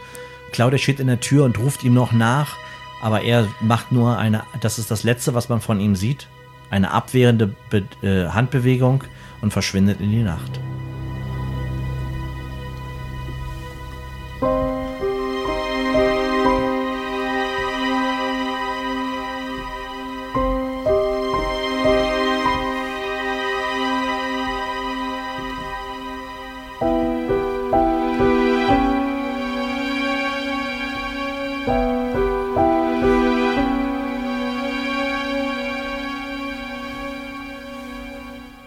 [0.51, 2.55] Claudia steht in der Tür und ruft ihm noch nach,
[3.01, 6.27] aber er macht nur eine, das ist das Letzte, was man von ihm sieht,
[6.69, 9.03] eine abwehrende Be äh, Handbewegung
[9.41, 10.59] und verschwindet in die Nacht.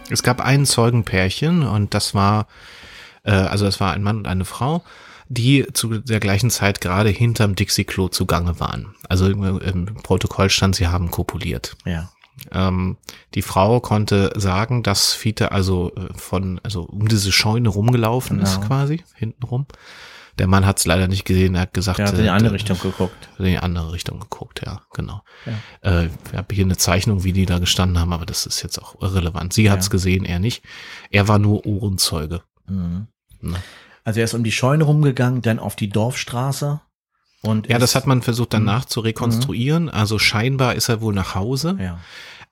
[0.09, 2.47] Es gab ein Zeugenpärchen und das war,
[3.23, 4.83] äh, also das war ein Mann und eine Frau,
[5.27, 8.95] die zu der gleichen Zeit gerade hinterm Dixie-Klo zugange waren.
[9.07, 11.75] Also im Protokoll stand, sie haben kopuliert.
[11.85, 12.09] Ja.
[12.51, 12.97] Ähm,
[13.35, 18.49] die Frau konnte sagen, dass Fiete also äh, von, also um diese Scheune rumgelaufen Genau.
[18.49, 19.65] ist quasi, hinten rum.
[20.39, 22.29] Der Mann hat es leider nicht gesehen, er hat gesagt, Er hat in die äh,
[22.29, 23.29] andere äh, Richtung geguckt.
[23.37, 25.21] in die andere Richtung geguckt, ja, genau.
[25.45, 26.01] Ja.
[26.01, 28.79] Äh, ich habe hier eine Zeichnung, wie die da gestanden haben, aber das ist jetzt
[28.81, 29.53] auch irrelevant.
[29.53, 29.91] Sie hat's Ja.
[29.91, 30.63] gesehen, er nicht.
[31.11, 32.41] Er war nur Ohrenzeuge.
[32.67, 33.07] Mhm.
[33.41, 33.57] Ne?
[34.05, 36.81] Also er ist um die Scheune rumgegangen, dann auf die Dorfstraße.
[37.41, 38.65] Und Ja, das hat man versucht Mhm.
[38.65, 39.89] danach zu rekonstruieren.
[39.89, 41.77] Also scheinbar ist er wohl nach Hause.
[41.79, 41.99] Ja.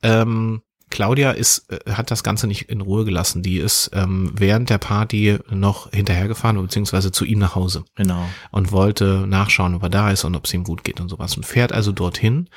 [0.03, 3.43] Ähm, Claudia ist, äh, hat das Ganze nicht in Ruhe gelassen.
[3.43, 8.25] Die ist ähm, während der Party noch hinterhergefahren, beziehungsweise zu ihm nach Hause Genau.
[8.51, 11.35] und wollte nachschauen, ob er da ist und ob es ihm gut geht und sowas.
[11.35, 12.47] Und fährt also dorthin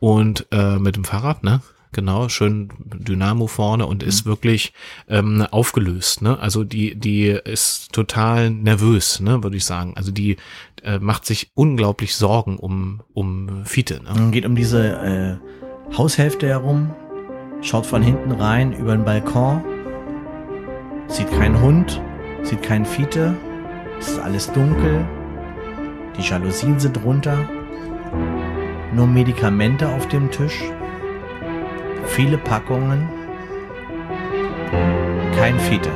[0.00, 1.60] und äh, mit dem Fahrrad, ne?
[1.92, 4.74] Genau, schön Dynamo vorne und ist wirklich
[5.08, 6.20] ähm, aufgelöst.
[6.20, 6.38] Ne?
[6.38, 9.94] Also die, die ist total nervös, ne, würde ich sagen.
[9.96, 10.36] Also die
[10.82, 14.02] äh, macht sich unglaublich Sorgen um, um Fiete.
[14.02, 14.30] Ne?
[14.32, 15.40] Geht um diese
[15.90, 16.94] äh, Haushälfte herum,
[17.60, 19.62] schaut von hinten rein über den Balkon,
[21.08, 22.00] sieht keinen Hund,
[22.42, 23.36] sieht keinen Fiete,
[23.98, 25.04] es ist alles dunkel,
[26.16, 27.48] die Jalousien sind runter,
[28.94, 30.62] nur Medikamente auf dem Tisch,
[32.06, 33.08] viele Packungen,
[35.36, 35.90] kein Fiete.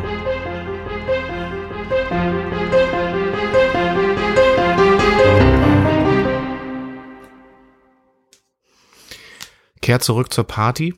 [9.82, 10.94] kehrt zurück zur Party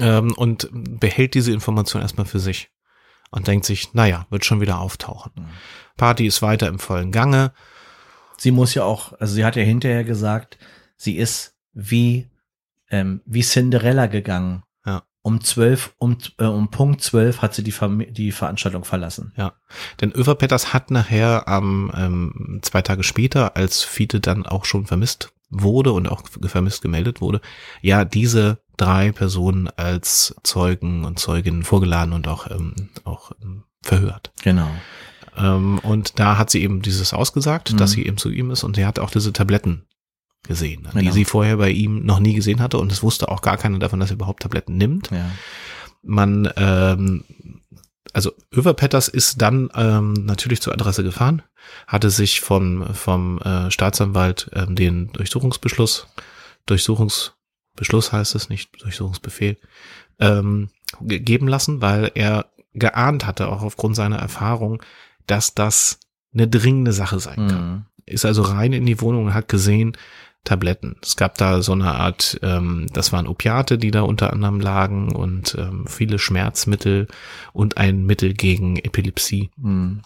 [0.00, 2.70] ähm, und behält diese Information erstmal für sich
[3.30, 5.32] und denkt sich, naja, wird schon wieder auftauchen.
[5.34, 5.48] Mhm.
[5.96, 7.52] Party ist weiter im vollen Gange.
[8.36, 10.58] Sie muss ja auch, also sie hat ja hinterher gesagt,
[10.96, 12.30] sie ist wie,
[12.90, 14.62] ähm, wie Cinderella gegangen.
[15.24, 19.32] Um zwölf, um, äh, um Punkt zwölf hat sie die, Vermi- die Veranstaltung verlassen.
[19.36, 19.52] Ja,
[20.00, 25.32] denn Överpetters hat nachher am ähm, zwei Tage später, als Fiete dann auch schon vermisst
[25.48, 27.40] wurde und auch vermisst gemeldet wurde,
[27.82, 34.32] ja diese drei Personen als Zeugen und Zeuginnen vorgeladen und auch ähm, auch ähm, verhört.
[34.42, 34.70] Genau.
[35.36, 37.76] Ähm, und da hat sie eben dieses ausgesagt, Mhm.
[37.76, 39.84] dass sie eben zu ihm ist und sie hat auch diese Tabletten
[40.42, 41.12] gesehen, die Genau.
[41.12, 44.00] sie vorher bei ihm noch nie gesehen hatte und es wusste auch gar keiner davon,
[44.00, 45.10] dass er überhaupt Tabletten nimmt.
[45.10, 45.30] Ja.
[46.02, 47.24] Man, ähm,
[48.12, 51.42] also Överpetters ist dann ähm, natürlich zur Adresse gefahren,
[51.86, 56.08] hatte sich vom, vom äh, Staatsanwalt ähm, den Durchsuchungsbeschluss,
[56.66, 59.56] Durchsuchungsbeschluss heißt es nicht, Durchsuchungsbefehl,
[60.18, 60.70] ähm,
[61.00, 64.82] gegeben lassen, weil er geahnt hatte, auch aufgrund seiner Erfahrung,
[65.26, 66.00] dass das
[66.34, 67.84] eine dringende Sache sein kann Mhm.
[68.06, 69.96] ist also rein in die Wohnung und hat gesehen,
[70.44, 70.96] Tabletten.
[71.02, 75.14] Es gab da so eine Art, ähm, das waren Opiate, die da unter anderem lagen
[75.14, 77.06] und ähm, viele Schmerzmittel
[77.52, 79.50] und ein Mittel gegen Epilepsie.
[79.56, 80.02] Mhm.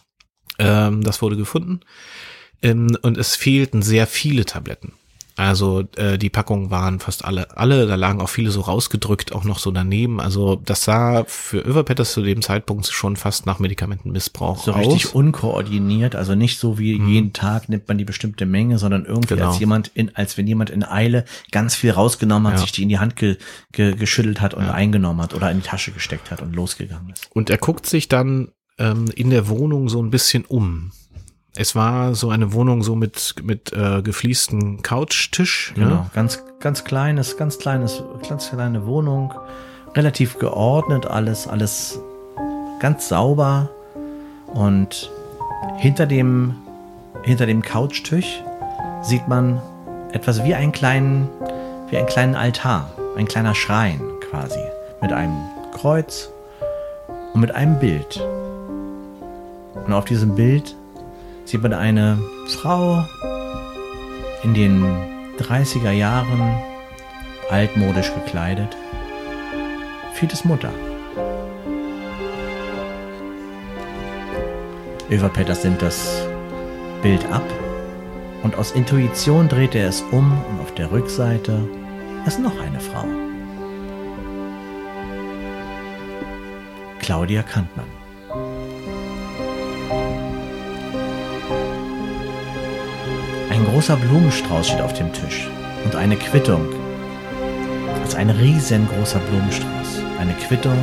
[0.59, 1.81] Ähm, das wurde gefunden.
[2.63, 4.93] Ähm, und es fehlten sehr viele Tabletten.
[5.39, 9.45] Also äh, die Packungen waren fast alle, alle, da lagen auch viele so rausgedrückt, auch
[9.45, 10.19] noch so daneben.
[10.19, 14.79] Also das sah für Överpetters zu dem Zeitpunkt schon fast nach Medikamentenmissbrauch So aus.
[14.79, 17.09] richtig unkoordiniert, also nicht so wie Mhm.
[17.09, 19.49] jeden Tag nimmt man die bestimmte Menge, sondern irgendwie Genau.
[19.51, 22.63] als jemand in, als wenn jemand in Eile ganz viel rausgenommen hat, Ja.
[22.63, 23.37] sich die in die Hand ge,
[23.73, 24.73] ge, geschüttelt hat und Ja.
[24.73, 27.29] eingenommen hat oder in die Tasche gesteckt hat und losgegangen ist.
[27.35, 30.93] Und er guckt sich dann ähm, in der Wohnung so ein bisschen um.
[31.59, 35.73] Es war so eine Wohnung so mit mit äh, gefliesten Couchtisch.
[35.75, 35.89] Genau.
[35.89, 36.11] Ne?
[36.15, 39.33] Ganz, ganz kleines, ganz kleines, ganz kleine Wohnung.
[39.95, 41.99] Relativ geordnet alles, alles
[42.79, 43.71] ganz sauber.
[44.53, 45.11] Und
[45.79, 46.55] hinter dem,
[47.23, 48.43] hinter dem Couchtisch
[49.03, 49.61] sieht man
[50.13, 51.29] etwas wie einen kleinen,
[51.89, 52.91] wie einen kleinen Altar.
[53.17, 54.61] Ein kleiner Schrein quasi.
[55.01, 55.37] Mit einem
[55.73, 56.31] Kreuz
[57.33, 58.21] und mit einem Bild.
[59.87, 60.77] Und auf diesem Bild
[61.47, 62.19] sieht man eine
[62.49, 63.05] Frau
[64.43, 64.85] in den
[65.39, 66.59] 30er Jahren
[67.51, 68.77] altmodisch gekleidet.
[70.15, 70.73] Fietes Mutter.
[75.09, 76.27] Eva Peters nimmt das
[77.01, 77.45] Bild ab
[78.43, 81.69] und aus Intuition dreht er es um und auf der Rückseite
[82.27, 83.05] ist noch eine Frau.
[86.99, 88.06] Claudia Kantmann.
[93.67, 95.49] Großer Blumenstrauß steht auf dem Tisch
[95.85, 96.67] und eine Quittung.
[98.01, 100.03] Das ist ein riesengroßer Blumenstrauß.
[100.19, 100.77] Eine Quittung.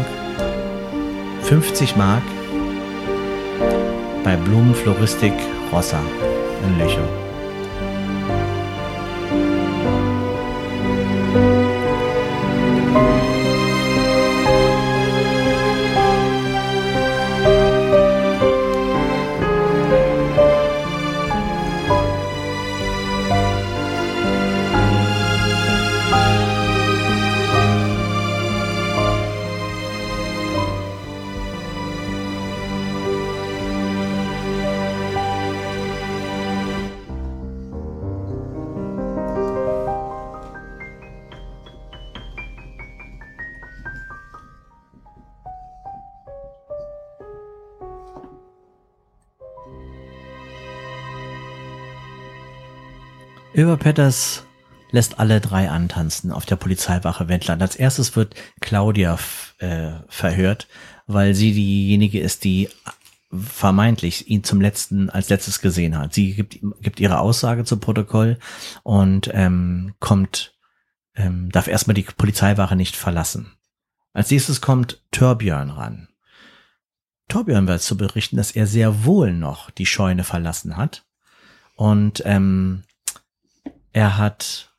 [1.44, 2.24] 50 Mark
[4.24, 5.34] bei Blumenfloristik
[5.72, 6.00] Rossa
[6.66, 7.23] in Löchow.
[53.74, 54.46] Über Petters
[54.92, 57.60] lässt alle drei antanzen auf der Polizeiwache Wendland.
[57.60, 59.18] Als erstes wird Claudia
[59.58, 60.68] äh, verhört,
[61.08, 62.70] weil sie diejenige ist, die
[63.32, 66.14] vermeintlich ihn zum letzten als letztes gesehen hat.
[66.14, 68.38] Sie gibt, gibt ihre Aussage zu Protokoll
[68.84, 70.54] und ähm, kommt,
[71.16, 73.54] ähm, darf erstmal die Polizeiwache nicht verlassen.
[74.14, 76.10] Als nächstes kommt Torbjörn ran.
[77.28, 81.08] Torbjörn wird zu berichten, dass er sehr wohl noch die Scheune verlassen hat
[81.76, 82.84] und ähm,
[83.94, 84.70] er hat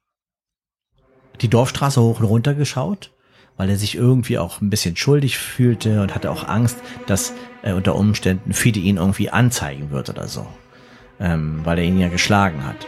[1.40, 3.10] die Dorfstraße hoch und runter geschaut,
[3.56, 7.72] weil er sich irgendwie auch ein bisschen schuldig fühlte und hatte auch Angst, dass äh,
[7.72, 10.46] unter Umständen Fide ihn irgendwie anzeigen wird oder so,
[11.20, 12.86] ähm, weil er ihn ja geschlagen hat.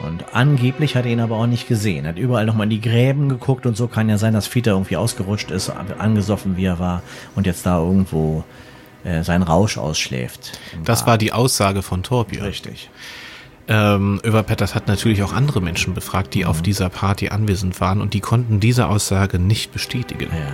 [0.00, 2.04] Und angeblich hat er ihn aber auch nicht gesehen.
[2.04, 4.70] Er hat überall nochmal in die Gräben geguckt und so kann ja sein, dass Fide
[4.70, 7.02] irgendwie ausgerutscht ist, angesoffen wie er war
[7.36, 8.42] und jetzt da irgendwo
[9.04, 10.58] äh, seinen Rausch ausschläft.
[10.84, 12.46] Das war die Aussage von Torbjörn.
[12.46, 12.90] Richtig.
[13.68, 16.48] Ähm, Överpetters hat natürlich auch andere Menschen befragt, die mhm.
[16.48, 20.28] auf dieser Party anwesend waren und die konnten diese Aussage nicht bestätigen.
[20.32, 20.52] Ja.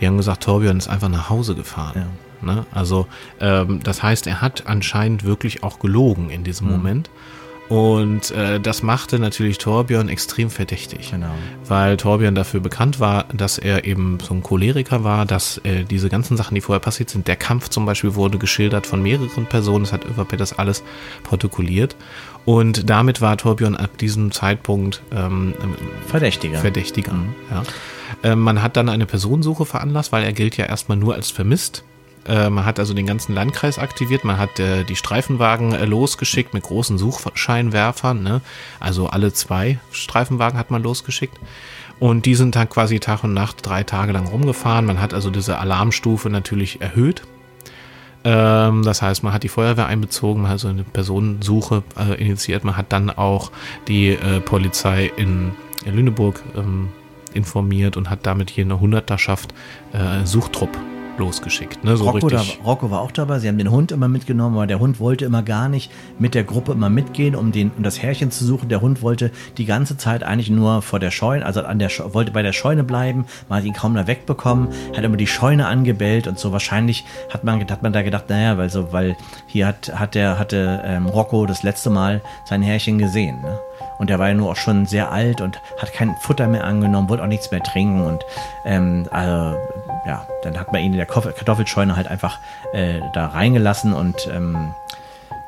[0.00, 2.06] Die haben gesagt, Torbjörn ist einfach nach Hause gefahren.
[2.42, 2.54] Ja.
[2.54, 2.66] Ne?
[2.72, 3.06] Also
[3.40, 6.72] ähm, das heißt, er hat anscheinend wirklich auch gelogen in diesem mhm.
[6.72, 7.10] Moment.
[7.70, 11.12] Und äh, das machte natürlich Torbjörn extrem verdächtig.
[11.12, 11.30] Genau.
[11.68, 16.08] Weil Torbjörn dafür bekannt war, dass er eben so ein Choleriker war, dass äh, diese
[16.08, 19.84] ganzen Sachen, die vorher passiert sind, der Kampf zum Beispiel wurde geschildert von mehreren Personen,
[19.84, 20.82] das hat Överpet das alles
[21.22, 21.94] protokolliert.
[22.44, 25.54] Und damit war Torbjörn ab diesem Zeitpunkt ähm,
[26.06, 26.58] Verdächtiger.
[26.58, 27.12] Verdächtiger.
[27.12, 27.34] Mhm.
[27.50, 27.62] Ja.
[28.22, 31.84] Ähm, man hat dann eine Personensuche veranlasst, weil er gilt ja erstmal nur als vermisst.
[32.26, 36.52] Äh, man hat also den ganzen Landkreis aktiviert, man hat äh, die Streifenwagen äh, losgeschickt
[36.54, 38.22] mit großen Suchscheinwerfern.
[38.22, 38.40] Ne?
[38.78, 41.38] Also alle zwei Streifenwagen hat man losgeschickt.
[41.98, 44.86] Und die sind dann quasi Tag und Nacht drei Tage lang rumgefahren.
[44.86, 47.22] Man hat also diese Alarmstufe natürlich erhöht.
[48.24, 52.64] Ähm, das heißt, man hat die Feuerwehr einbezogen, man hat so eine Personensuche äh, initiiert.
[52.64, 53.50] Man hat dann auch
[53.88, 55.52] die äh, Polizei in,
[55.84, 56.88] in Lüneburg ähm,
[57.32, 59.54] informiert und hat damit hier eine Hunderterschaft
[59.92, 60.76] äh, Suchtrupp
[61.20, 61.84] losgeschickt.
[61.84, 61.96] Ne?
[61.96, 63.38] So Rocco, da, Rocco, war auch dabei.
[63.38, 66.42] Sie haben den Hund immer mitgenommen, aber der Hund wollte immer gar nicht mit der
[66.42, 68.68] Gruppe immer mitgehen, um, den, um das Härchen zu suchen.
[68.68, 72.32] Der Hund wollte die ganze Zeit eigentlich nur vor der Scheune, also an der wollte
[72.32, 73.26] bei der Scheune bleiben.
[73.48, 76.52] Man hat ihn kaum da wegbekommen, hat immer die Scheune angebellt und so.
[76.52, 79.16] Wahrscheinlich hat man, hat man da gedacht, naja, weil so, weil
[79.46, 83.40] hier hat, hat der, hatte ähm, Rocco das letzte Mal sein Härchen gesehen.
[83.42, 83.58] Ne?
[84.00, 87.10] Und der war ja nur auch schon sehr alt und hat kein Futter mehr angenommen,
[87.10, 88.00] wollte auch nichts mehr trinken.
[88.00, 88.24] Und
[88.64, 89.58] ähm, also,
[90.06, 92.38] ja, dann hat man ihn in der Kartoffelscheune halt einfach
[92.72, 94.74] äh, da reingelassen und ähm,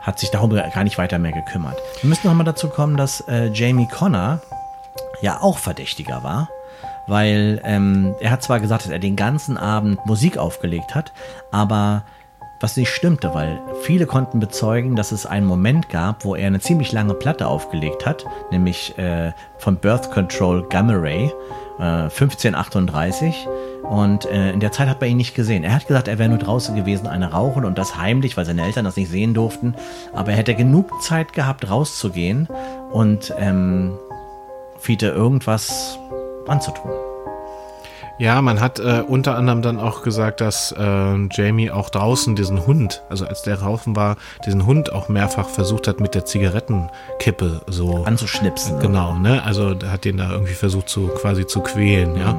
[0.00, 1.78] hat sich darum gar nicht weiter mehr gekümmert.
[2.00, 4.40] Wir müssen nochmal dazu kommen, dass äh, Jamie Connor
[5.20, 6.48] ja auch Verdächtiger war
[7.06, 11.12] weil ähm, er hat zwar gesagt, dass er den ganzen Abend Musik aufgelegt hat,
[11.50, 12.04] aber
[12.60, 16.60] was nicht stimmte, weil viele konnten bezeugen, dass es einen Moment gab, wo er eine
[16.60, 21.32] ziemlich lange Platte aufgelegt hat, nämlich äh, von Birth Control Gamma Ray
[21.82, 23.48] äh, 1538
[23.82, 25.64] und äh, in der Zeit hat man ihn nicht gesehen.
[25.64, 28.64] Er hat gesagt, er wäre nur draußen gewesen, eine rauchen und das heimlich, weil seine
[28.64, 29.74] Eltern das nicht sehen durften,
[30.12, 32.48] aber er hätte genug Zeit gehabt, rauszugehen
[32.92, 33.98] und ähm,
[34.78, 35.98] Fiete irgendwas
[36.46, 37.11] anzutun.
[38.18, 42.66] Ja, man hat äh, unter anderem dann auch gesagt, dass äh, Jamie auch draußen diesen
[42.66, 47.62] Hund, also als der raufen war, diesen Hund auch mehrfach versucht hat, mit der Zigarettenkippe
[47.66, 48.78] so anzuschnipsen.
[48.80, 49.42] Genau, ne?
[49.42, 52.20] Also hat den da irgendwie versucht, so quasi zu quälen, mhm.
[52.20, 52.36] ja.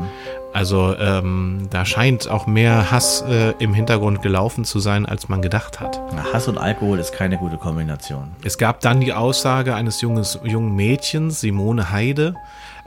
[0.53, 5.41] Also ähm, da scheint auch mehr Hass äh, im Hintergrund gelaufen zu sein, als man
[5.41, 5.99] gedacht hat.
[6.31, 8.35] Hass und Alkohol ist keine gute Kombination.
[8.43, 12.35] Es gab dann die Aussage eines junges, jungen Mädchens, Simone Heide,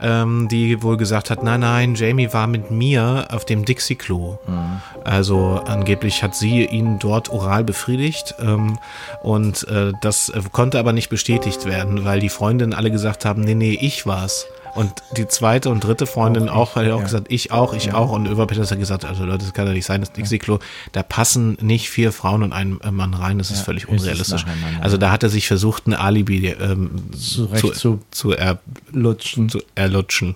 [0.01, 4.37] ähm, die wohl gesagt hat, nein, nein, Jamie war mit mir auf dem Dixie-Klo.
[4.45, 4.81] Mhm.
[5.03, 8.77] Also angeblich hat sie ihn dort oral befriedigt ähm,
[9.21, 13.55] und äh, das konnte aber nicht bestätigt werden, weil die Freundinnen alle gesagt haben, nee,
[13.55, 14.47] nee, ich war's.
[14.77, 17.03] Und die zweite und dritte Freundin auch, auch hat auch ja.
[17.03, 18.11] gesagt, ich auch, ich auch.
[18.11, 20.59] Und Überpeter hat gesagt, also Leute, das kann ja nicht sein, das Dixie-Klo,
[20.91, 24.45] da passen nicht vier Frauen und ein Mann rein, das ist völlig unrealistisch.
[24.79, 29.49] Also da hat er sich versucht, ein Alibi ähm, zu, zu, zu, erlutschen.
[29.49, 30.35] Zu erlutschen.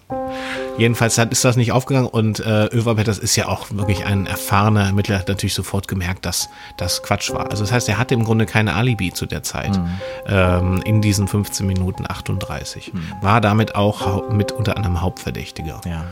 [0.81, 4.83] Jedenfalls hat, ist das nicht aufgegangen und äh, Överpetters ist ja auch wirklich ein erfahrener
[4.83, 7.51] Ermittler, hat natürlich sofort gemerkt, dass das Quatsch war.
[7.51, 9.89] Also das heißt, er hatte im Grunde keine Alibi zu der Zeit mhm.
[10.25, 12.95] ähm, in diesen 15 Minuten 38.
[12.95, 13.13] Mhm.
[13.21, 15.81] War damit auch mit unter anderem Hauptverdächtiger.
[15.85, 16.05] Ja.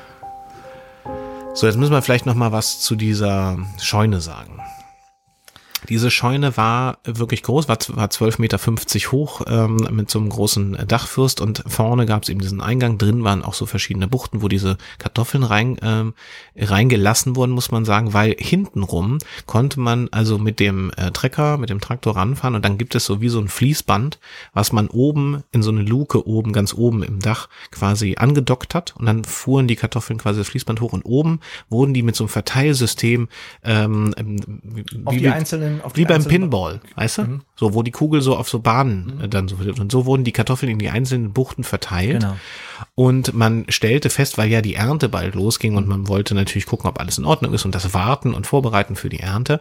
[1.56, 4.62] So, jetzt müssen wir vielleicht noch mal was zu dieser Scheune sagen.
[5.90, 10.78] Diese Scheune war wirklich groß, war, war 12,50 Meter hoch ähm, mit so einem großen
[10.88, 11.42] Dachfürst.
[11.42, 12.98] Und vorne gab es eben diesen Eingang.
[12.98, 16.14] Drin waren auch so verschiedene Buchten, wo diese Kartoffeln rein, ähm,
[16.56, 19.18] reingelassen wurden, muss man sagen, weil hintenrum
[19.48, 22.56] konnte man also mit dem äh, Trecker, mit dem Traktor ranfahren.
[22.56, 24.20] Und dann gibt es so wie so ein Fließband,
[24.54, 28.96] was man oben in so eine Luke oben, ganz oben im Dach quasi angedockt hat.
[28.96, 30.94] Und dann fuhren die Kartoffeln quasi das Fließband hoch.
[30.94, 33.28] Und oben wurden die mit so einem Verteilsystem
[33.64, 34.14] ähm,
[35.06, 37.22] auf wie, die einzelnen, auf wie die beim einzelnen- Pinball, weißt du?
[37.24, 37.42] Mhm.
[37.56, 39.80] So, wo die Kugel so auf so Bahnen äh, dann so wird.
[39.80, 42.22] Und so wurden die Kartoffeln in die einzelnen Buchten verteilt.
[42.22, 42.36] Genau.
[42.96, 46.90] Und man stellte fest, weil ja die Ernte bald losging und man wollte natürlich gucken,
[46.90, 49.60] ob alles in Ordnung ist und das Warten und Vorbereiten für die Ernte,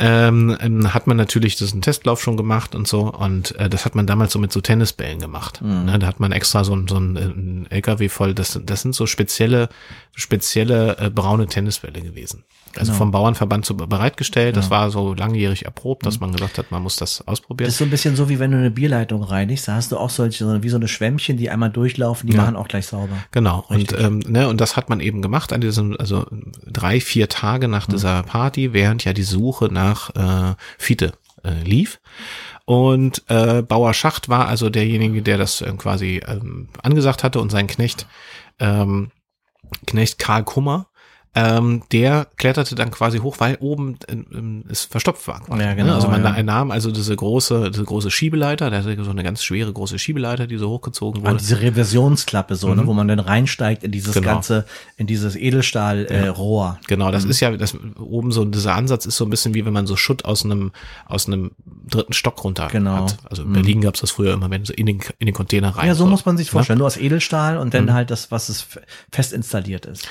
[0.00, 3.02] ähm, ähm, hat man natürlich das einen Testlauf schon gemacht und so.
[3.12, 5.60] Und äh, das hat man damals so mit so Tennisbällen gemacht.
[5.62, 8.34] Ne, da hat man extra so, ein- so ein, äh, LKW voll.
[8.34, 9.68] Das, das sind so spezielle,
[10.14, 12.44] spezielle äh, braune Tennisbälle gewesen.
[12.78, 12.98] Also Genau.
[12.98, 14.56] vom Bauernverband so bereitgestellt.
[14.56, 17.66] Das war so langjährig erprobt, dass man gesagt hat, man muss das ausprobieren.
[17.66, 19.68] Das ist so ein bisschen so, wie wenn du eine Bierleitung reinigst.
[19.68, 22.42] Da hast du auch solche, so wie so eine Schwämmchen, die einmal durchlaufen, die Ja.
[22.42, 23.16] machen auch gleich sauber.
[23.32, 23.64] Genau.
[23.68, 24.00] Und, Richtig.
[24.00, 26.26] ähm, ne, und das hat man eben gemacht an diesem, also
[26.66, 27.72] drei, vier Tage Mhm.
[27.72, 31.12] nach dieser Party, während ja die Suche nach äh, Fiete
[31.44, 32.00] äh, lief.
[32.64, 37.50] Und äh, Bauer Schacht war also derjenige, der das äh, quasi ähm, angesagt hatte und
[37.50, 38.06] sein Knecht,
[38.58, 39.10] ähm,
[39.86, 40.87] Knecht Karl Kummer,
[41.34, 45.40] ähm, der kletterte dann quasi hoch, weil oben ähm, es verstopft war.
[45.40, 45.76] quasi, Ja, ne?
[45.76, 46.42] genau, Also man ja.
[46.42, 50.46] nahm also diese große, diese große Schiebeleiter, der hatte so eine ganz schwere große Schiebeleiter,
[50.46, 51.36] die so hochgezogen wurde.
[51.36, 54.26] diese Reversionsklappe so, ne, wo man dann reinsteigt in dieses Genau.
[54.26, 54.64] ganze,
[54.96, 56.10] in dieses Edelstahl-Rohr.
[56.10, 56.80] Äh, Rohr.
[56.88, 57.12] Genau, Mhm.
[57.12, 59.86] das ist ja, das oben so, dieser Ansatz ist so ein bisschen wie wenn man
[59.86, 60.72] so Schutt aus einem,
[61.06, 61.52] aus einem
[61.88, 63.04] dritten Stock runter Genau.
[63.04, 63.18] hat.
[63.28, 65.70] Also in Berlin gab es das früher immer, wenn so in den, in den Container
[65.76, 65.86] rein.
[65.86, 66.10] ja, so soll.
[66.10, 66.52] muss man sich Ne?
[66.52, 66.78] vorstellen.
[66.78, 68.66] Nur aus Edelstahl und dann halt das, was es
[69.12, 70.08] fest installiert ist.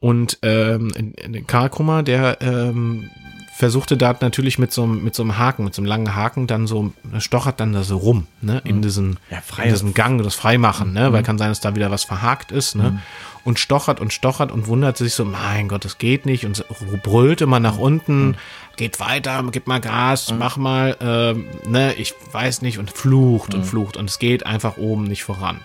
[0.00, 1.14] Und ähm,
[1.46, 3.10] Karl Kummer, der ähm,
[3.54, 6.46] versuchte da natürlich mit so, einem- mit so einem Haken, mit so einem langen Haken
[6.46, 9.16] dann so, stochert dann da so rum, ne, in diesen, Mhm.
[9.30, 9.68] Ja, frei- Mhm.
[9.68, 12.74] in diesem Gang, das Freimachen, ne, weil kann sein, dass da wieder was verhakt ist,
[12.76, 13.02] ne,
[13.44, 16.64] und stochert und stochert und wundert sich so, mein Gott, das geht nicht und so,
[17.02, 17.62] brüllt immer Mhm.
[17.64, 18.36] nach unten,
[18.78, 23.58] geht weiter, gib mal Gas, mach mal, ähm, ne, ich weiß nicht und flucht Mhm.
[23.58, 25.60] und flucht und es geht einfach oben nicht voran.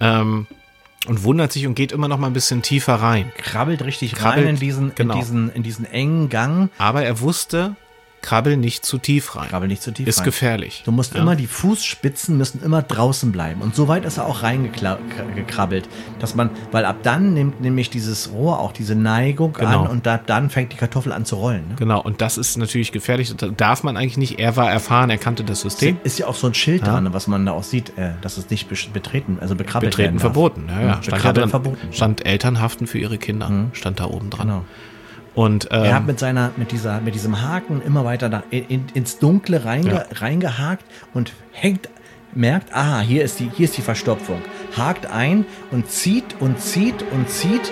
[0.00, 0.46] Ähm,
[1.08, 3.32] und wundert sich und geht immer noch mal ein bisschen tiefer rein.
[3.36, 5.14] Krabbelt richtig Krabbelt, rein in diesen, genau.
[5.14, 6.70] in diesen, in diesen engen Gang.
[6.78, 7.76] Aber er wusste,
[8.26, 9.48] krabbel nicht zu tief rein.
[9.48, 10.24] Krabbel nicht zu tief Ist rein.
[10.24, 10.82] gefährlich.
[10.84, 11.20] Du musst Ja.
[11.20, 13.60] immer, die Fußspitzen müssen immer draußen bleiben.
[13.62, 18.32] Und so weit ist er auch reingekrabbelt, dass man, weil ab dann nimmt nämlich dieses
[18.32, 19.82] Rohr auch diese Neigung Genau.
[19.84, 21.68] an und da, dann fängt die Kartoffel an zu rollen.
[21.68, 21.74] Ne?
[21.76, 23.34] Genau, und das ist natürlich gefährlich.
[23.36, 24.38] Das darf man eigentlich nicht.
[24.38, 25.98] Er war erfahren, er kannte das System.
[26.04, 28.50] Ist ja auch so ein Schild dran, was man da auch sieht, äh, dass es
[28.50, 30.64] nicht betreten, also bekrabbelt Betreten verboten.
[30.68, 30.86] Ja, ja.
[30.86, 31.48] Ja, Stand, ja drin.
[31.48, 31.92] verboten.
[31.92, 33.68] Stand Eltern haften für ihre Kinder.
[33.72, 34.48] Stand da oben dran.
[34.48, 34.64] Genau.
[35.36, 38.64] Und ähm, Er hat mit seiner, mit dieser, mit diesem Haken immer weiter da in,
[38.66, 40.04] in, ins Dunkle reinge, Ja.
[40.12, 40.84] reingehakt
[41.14, 41.88] und hängt,
[42.34, 44.40] merkt, aha, hier ist die, hier ist die Verstopfung.
[44.76, 47.70] Hakt ein und zieht und zieht und zieht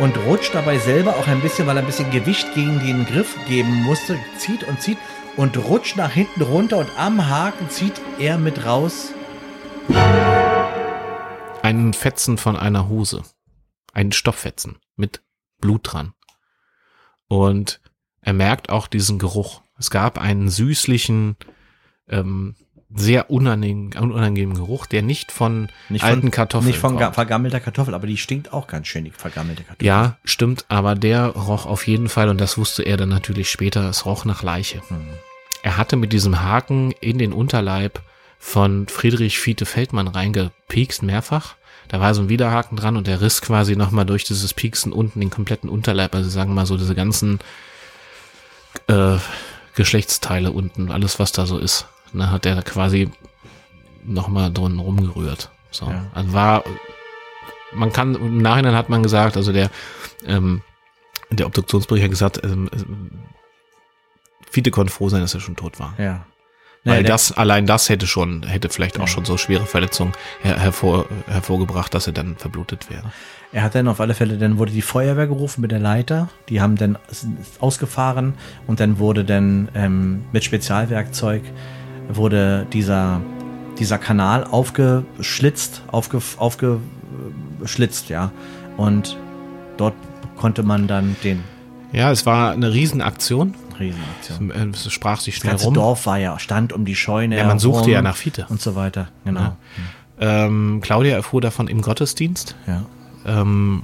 [0.00, 3.36] und rutscht dabei selber auch ein bisschen, weil er ein bisschen Gewicht gegen den Griff
[3.46, 4.98] geben musste, zieht und zieht
[5.36, 9.12] und rutscht nach hinten runter und am Haken zieht er mit raus.
[11.62, 13.22] einen Fetzen von einer Hose.
[13.92, 15.22] Einen Stofffetzen mit
[15.60, 16.12] Blut dran.
[17.32, 17.80] Und
[18.20, 19.62] er merkt auch diesen Geruch.
[19.78, 21.36] Es gab einen süßlichen,
[22.08, 22.54] ähm,
[22.94, 27.14] sehr unangenehmen, unangenehmen Geruch, der nicht von Nicht alten von, Kartoffeln Nicht von kommt.
[27.14, 29.86] vergammelter Kartoffel, aber die stinkt auch ganz schön, die vergammelte Kartoffel.
[29.86, 33.88] Ja, stimmt, aber der roch auf jeden Fall, und das wusste er dann natürlich später,
[33.88, 34.82] es roch nach Leiche.
[35.62, 38.02] Er hatte mit diesem Haken in den Unterleib
[38.38, 41.54] von Friedrich Fiete Feldmann reingepiekst, mehrfach.
[41.92, 45.20] Da war so ein Widerhaken dran und der riss quasi nochmal durch dieses Pieksen unten
[45.20, 47.38] den kompletten Unterleib, also sagen wir mal so diese ganzen
[48.86, 49.18] äh,
[49.74, 51.86] Geschlechtsteile unten, alles was da so ist.
[52.14, 53.10] Ne, hat er quasi
[54.04, 55.50] nochmal drin rumgerührt.
[55.70, 55.86] So.
[55.86, 56.06] Ja.
[56.14, 56.64] Also war,
[57.74, 59.70] man kann, im Nachhinein hat man gesagt, also der,
[60.24, 60.62] ähm,
[61.28, 63.10] der Obduktionsbericht hat gesagt, ähm, ähm,
[64.50, 65.92] Fiete konnte froh sein, dass er schon tot war.
[65.98, 66.24] Ja.
[66.84, 70.12] Weil Naja, der- das, allein das hätte schon, hätte vielleicht auch schon so schwere Verletzungen
[70.42, 73.04] her, hervor, hervorgebracht, dass er dann verblutet wäre.
[73.52, 76.28] Er hat dann auf alle Fälle, dann wurde die Feuerwehr gerufen mit der Leiter.
[76.48, 76.98] Die haben dann
[77.60, 78.34] ausgefahren
[78.66, 81.42] und dann wurde dann ähm, mit Spezialwerkzeug
[82.08, 83.20] wurde dieser,
[83.78, 88.32] dieser Kanal aufgeschlitzt, aufge, aufgeschlitzt, ja.
[88.76, 89.16] Und
[89.76, 89.94] dort
[90.36, 91.44] konnte man dann den
[91.92, 93.54] Ja, es war eine Riesenaktion.
[93.82, 94.50] Riesenaktion.
[94.50, 95.74] Äh, Es sprach sich Das schnell ganze rum.
[95.74, 97.36] Dorf war ja, stand um die Scheune.
[97.36, 98.46] Ja, man suchte ja nach Fiete.
[98.48, 99.40] Und so weiter, genau.
[99.40, 99.56] Ja.
[100.20, 102.54] Ähm, Claudia erfuhr davon im Gottesdienst.
[102.66, 102.84] Ja.
[103.26, 103.82] Ähm,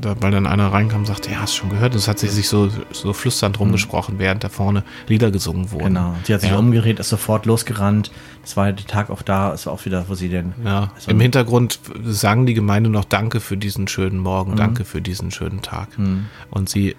[0.00, 1.94] da, weil dann einer reinkam und sagte, ja, hast du schon gehört?
[1.94, 5.84] Das hat sich, sich so, so flüsternd rumgesprochen, während da vorne Lieder gesungen wurden.
[5.94, 6.14] Genau.
[6.24, 6.58] Sie hat sich Ja.
[6.58, 8.10] umgedreht, ist sofort losgerannt.
[8.42, 10.52] Das war der Tag auch da, ist auch wieder, wo sie denn.
[10.64, 14.22] Ja, Also- im Hintergrund sang die Gemeinde noch Danke für diesen schönen Mhm.
[14.22, 15.88] Morgen, Danke für diesen schönen Tag.
[16.50, 16.96] Und sie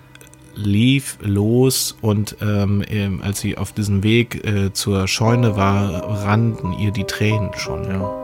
[0.55, 6.91] lief los und ähm, als sie auf diesem Weg äh, zur Scheune war, rannten ihr
[6.91, 7.85] die Tränen schon.
[7.85, 7.93] Ja.
[7.93, 8.21] ja.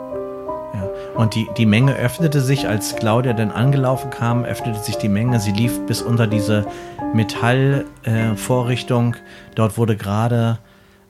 [1.16, 5.40] Und die, die Menge öffnete sich, als Claudia dann angelaufen kam, öffnete sich die Menge.
[5.40, 6.66] Sie lief bis unter diese
[7.14, 9.16] Metallvorrichtung.
[9.16, 9.18] Äh.
[9.56, 10.60] Dort wurde gerade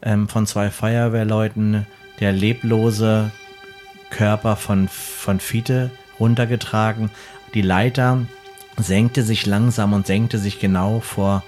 [0.02, 1.86] ähm, von zwei Feuerwehrleuten
[2.20, 3.32] der leblose
[4.10, 7.10] Körper von, von Fiete runtergetragen.
[7.54, 8.22] Die Leiter
[8.78, 11.44] senkte sich langsam und senkte sich genau vor,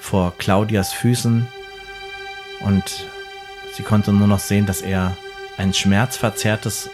[0.00, 1.46] vor Claudias Füßen.
[2.60, 3.06] Und
[3.74, 5.16] sie konnte nur noch sehen, dass er
[5.58, 6.90] ein schmerzverzerrtes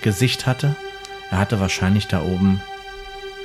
[0.00, 0.76] Gesicht hatte.
[1.30, 2.60] Er hatte wahrscheinlich da oben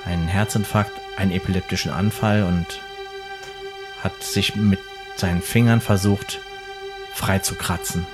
[0.06, 2.82] einen Herzinfarkt, einen epileptischen Anfall und
[4.04, 4.80] hat sich mit
[5.16, 6.40] seinen Fingern versucht,
[7.14, 8.06] frei zu kratzen.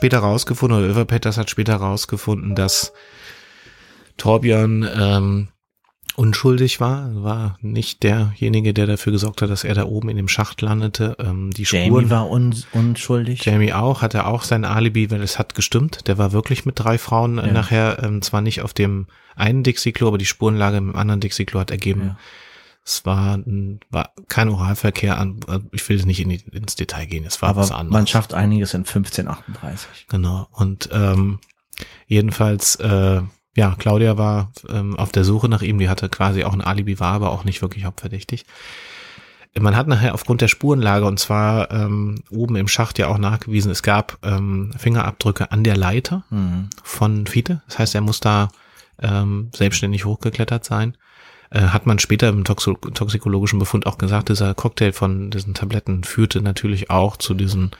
[0.00, 2.94] Später rausgefunden, oder Över Peters hat später rausgefunden, dass
[4.16, 5.48] Torbjörn ähm,
[6.16, 10.28] unschuldig war, war nicht derjenige, der dafür gesorgt hat, dass er da oben in dem
[10.28, 11.16] Schacht landete.
[11.18, 13.44] Ähm, die Jamie Spuren, war un unschuldig.
[13.44, 16.06] Jamie auch, hatte auch sein Alibi, weil es hat gestimmt.
[16.08, 17.52] Der war wirklich mit drei Frauen äh, Ja.
[17.52, 21.70] nachher, ähm, zwar nicht auf dem einen Dixie-Klo, aber die Spurenlage im anderen Dixie-Klo hat
[21.70, 22.16] ergeben, Ja.
[22.84, 23.38] Es war,
[23.90, 27.40] war kein Oralverkehr an, äh, ich will jetzt nicht in die, ins Detail gehen, es
[27.42, 27.92] war was Aber anderes.
[27.92, 30.06] man schafft einiges in 1538.
[30.08, 30.48] Genau.
[30.52, 31.38] Und ähm,
[32.06, 33.22] jedenfalls, äh,
[33.56, 35.78] ja, Claudia war ähm, auf der Suche nach ihm.
[35.78, 38.46] Die hatte quasi auch ein Alibi, war aber auch nicht wirklich hauptverdächtig.
[39.58, 43.72] Man hat nachher aufgrund der Spurenlage und zwar ähm, oben im Schacht ja auch nachgewiesen,
[43.72, 46.70] es gab ähm, Fingerabdrücke an der Leiter Mhm.
[46.84, 47.60] von Fiete.
[47.66, 48.50] Das heißt, er muss da
[49.00, 50.96] ähm, selbstständig hochgeklettert sein.
[51.50, 56.04] Äh, hat man später im Toxo toxikologischen Befund auch gesagt, dieser Cocktail von diesen Tabletten
[56.04, 57.72] führte natürlich auch zu diesen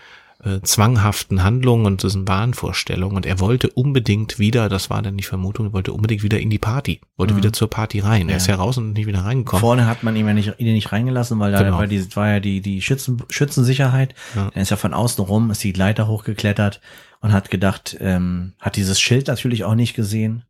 [0.43, 3.17] äh, zwanghaften Handlungen und diesen Wahnvorstellungen.
[3.17, 6.51] Und er wollte unbedingt wieder, das war dann die Vermutung, er wollte unbedingt wieder in
[6.51, 8.29] die Party, wollte wieder zur Party rein.
[8.29, 9.61] Er ist ja raus und nicht wieder reingekommen.
[9.61, 11.79] Vorne hat man ihn ja nicht, ihn nicht reingelassen, weil da Genau.
[11.79, 14.15] war, die, war ja die, die Schützen, Schützensicherheit.
[14.35, 14.51] Ja.
[14.55, 16.81] Er ist ja von außen rum, ist die Leiter hochgeklettert
[17.21, 20.45] und hat gedacht, ähm, hat dieses Schild natürlich auch nicht gesehen.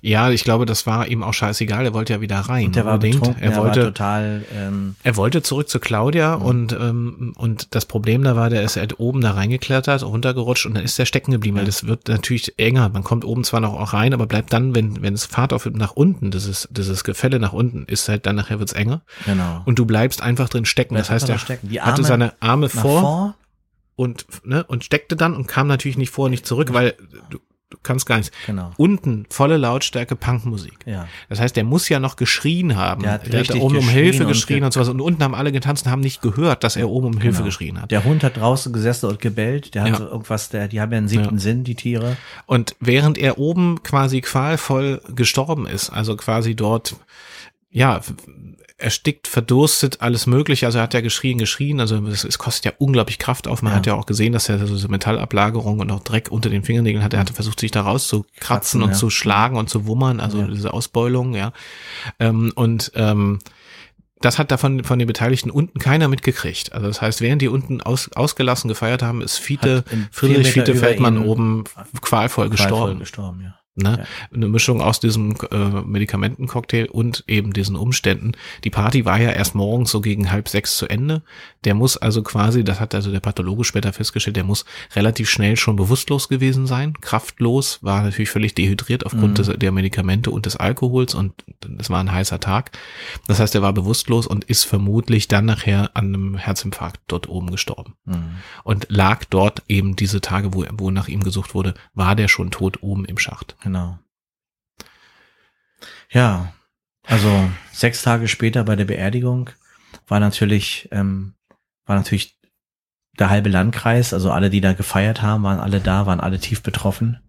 [0.00, 1.84] Ja, ich glaube, das war ihm auch scheißegal.
[1.84, 2.66] Er wollte ja wieder rein.
[2.66, 3.20] Und der war unbedingt.
[3.20, 6.42] betrunken, Er er war wollte, total, ähm, Er wollte zurück zu Claudia Mhm.
[6.42, 10.74] und ähm, und das Problem da war, der ist halt oben da reingeklettert, runtergerutscht und
[10.74, 12.88] dann ist der stecken geblieben, weil das wird natürlich enger.
[12.88, 15.66] Man kommt oben zwar noch auch rein, aber bleibt dann, wenn wenn es Fahrt auf
[15.66, 19.60] nach unten, dieses dieses Gefälle nach unten ist halt dann nachher wird's enger genau.
[19.66, 20.94] und du bleibst einfach drin stecken.
[20.94, 21.68] Das Bleibt heißt, er stecken.
[21.80, 23.34] Hatte seine Arme vor, vor.
[24.02, 26.94] Und ne und steckte dann und kam natürlich nicht vor, nicht zurück, weil
[27.30, 27.38] du,
[27.70, 28.30] du kannst gar nichts.
[28.46, 28.70] Genau.
[28.76, 30.74] Unten volle Lautstärke Punkmusik.
[30.84, 31.08] Ja.
[31.30, 33.02] Das heißt, der muss ja noch geschrien haben.
[33.02, 34.88] Der hat da richtig oben um Hilfe und geschrien ge- und sowas.
[34.90, 37.46] Und unten haben alle getanzt und haben nicht gehört, dass er oben um Hilfe Genau.
[37.46, 37.90] geschrien hat.
[37.90, 39.74] Der Hund hat draußen gesessen und gebellt.
[39.74, 39.96] Der hat Ja.
[39.96, 41.40] so irgendwas, der, die haben ja einen siebten Ja.
[41.40, 42.18] Sinn, die Tiere.
[42.44, 46.96] Und während er oben quasi qualvoll gestorben ist, also quasi dort,
[47.70, 48.00] ja,
[48.82, 50.66] erstickt, verdurstet, alles mögliche.
[50.66, 51.80] Also er hat ja geschrien, geschrien.
[51.80, 53.62] Also es, es kostet ja unglaublich Kraft auf.
[53.62, 53.76] Man Ja.
[53.78, 57.04] hat ja auch gesehen, dass er so diese Metallablagerung und auch Dreck unter den Fingernägeln
[57.04, 57.14] hat.
[57.14, 58.96] Er hatte versucht, sich da rauszukratzen Kratzen, und ja.
[58.96, 60.20] zu schlagen und zu wummern.
[60.20, 61.52] Also diese Ausbeulung, ja.
[62.18, 63.38] Ähm, und ähm,
[64.20, 66.72] das hat davon von den Beteiligten unten keiner mitgekriegt.
[66.72, 71.24] Also das heißt, während die unten aus, ausgelassen gefeiert haben, ist Fiete, Friedrich Fiete Feldmann
[71.24, 72.98] oben qualvoll Qualvoll gestorben.
[73.00, 73.54] gestorben, ja.
[73.74, 74.04] Ne?
[74.34, 78.32] Eine Mischung aus diesem äh, Medikamentencocktail und eben diesen Umständen.
[78.64, 81.22] Die Party war ja erst morgens so gegen halb sechs zu Ende.
[81.64, 85.56] Der muss also quasi, das hat also der Pathologe später festgestellt, der muss relativ schnell
[85.56, 90.56] schon bewusstlos gewesen sein, kraftlos, war natürlich völlig dehydriert aufgrund des, der Medikamente und des
[90.56, 92.72] Alkohols und das war ein heißer Tag.
[93.26, 97.50] Das heißt, er war bewusstlos und ist vermutlich dann nachher an einem Herzinfarkt dort oben
[97.50, 98.32] gestorben Mhm.
[98.64, 102.50] und lag dort eben diese Tage, wo, wo nach ihm gesucht wurde, war der schon
[102.50, 103.56] tot oben im Schacht.
[103.62, 103.98] Genau.
[106.10, 106.52] Ja.
[107.04, 109.50] Also sechs Tage später bei der Beerdigung
[110.06, 111.34] war natürlich, ähm,
[111.84, 112.38] war natürlich
[113.18, 116.62] der halbe Landkreis, also alle, die da gefeiert haben, waren alle da, waren alle tief
[116.62, 117.20] betroffen.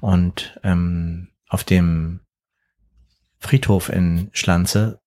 [0.00, 2.20] Und ähm, auf dem
[3.38, 5.00] Friedhof in Schlanze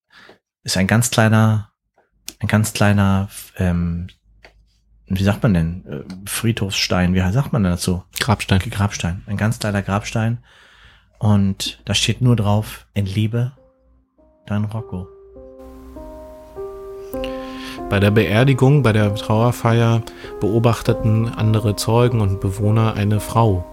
[0.63, 1.72] ist ein ganz kleiner,
[2.39, 4.07] ein ganz kleiner, ähm,
[5.08, 8.03] wie sagt man denn, äh, Friedhofsstein, wie sagt man denn dazu?
[8.20, 8.60] Grabstein.
[8.60, 10.39] Grabstein, ein ganz kleiner Grabstein.
[11.20, 13.51] Und da steht nur drauf, in Liebe,
[14.47, 15.08] dein Rocco.
[17.89, 20.01] Bei der Beerdigung, bei der Trauerfeier
[20.39, 23.64] beobachteten andere Zeugen und Bewohner eine Frau,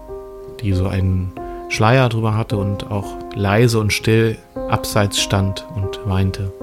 [0.61, 1.33] die so einen
[1.69, 4.37] Schleier drüber hatte und auch leise und still
[4.69, 6.53] abseits stand und weinte.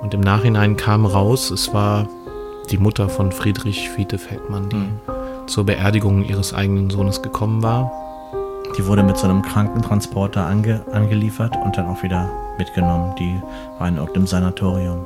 [0.00, 2.08] Und im Nachhinein kam raus, es war
[2.70, 5.00] die Mutter von Friedrich Fiete Feldmann, die mhm.
[5.46, 7.90] zur Beerdigung ihres eigenen Sohnes gekommen war.
[8.76, 13.14] Die wurde mit so einem Krankentransporter ange angeliefert und dann auch wieder mitgenommen.
[13.18, 13.40] Die
[13.78, 15.00] war in irgendeinem Sanatorium.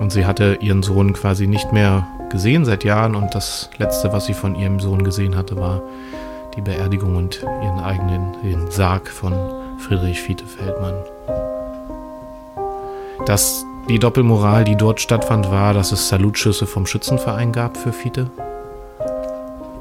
[0.00, 4.26] Und sie hatte ihren Sohn quasi nicht mehr gesehen seit Jahren und das letzte, was
[4.26, 5.82] sie von ihrem Sohn gesehen hatte, war
[6.56, 9.32] die Beerdigung und ihren eigenen den Sarg von
[9.78, 10.94] Friedrich Fiete Feldmann.
[13.26, 18.30] Dass die Doppelmoral, die dort stattfand, war, dass es Salutschüsse vom Schützenverein gab für Fiete.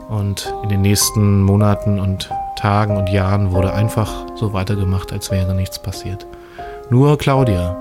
[0.10, 5.56] Und in den nächsten Monaten und Tagen und Jahren wurde einfach so weitergemacht, als wäre
[5.56, 6.26] nichts passiert.
[6.90, 7.76] Nur Claudia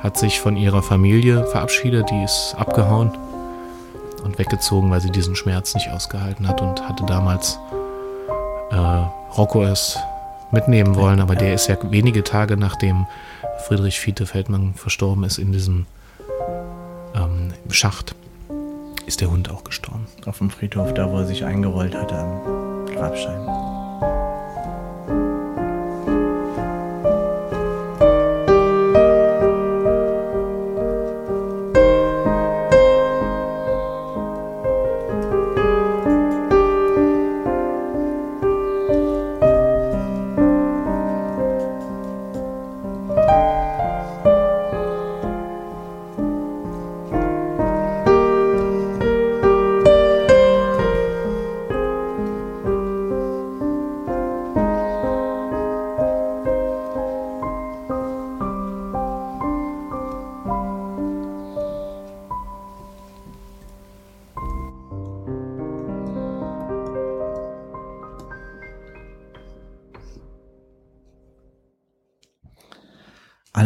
[0.00, 3.10] hat sich von ihrer Familie verabschiedet, die ist abgehauen
[4.24, 7.58] und weggezogen, weil sie diesen Schmerz nicht ausgehalten hat und hatte damals
[8.70, 9.98] äh, Rocco es
[10.50, 13.06] mitnehmen wollen, aber der ist ja wenige Tage nachdem
[13.66, 15.86] Friedrich Fiete Feldmann verstorben ist in diesem
[17.14, 18.14] ähm, Schacht,
[19.06, 20.06] ist der Hund auch gestorben.
[20.24, 23.75] Auf dem Friedhof, da wo er sich eingerollt hatte am Grabstein.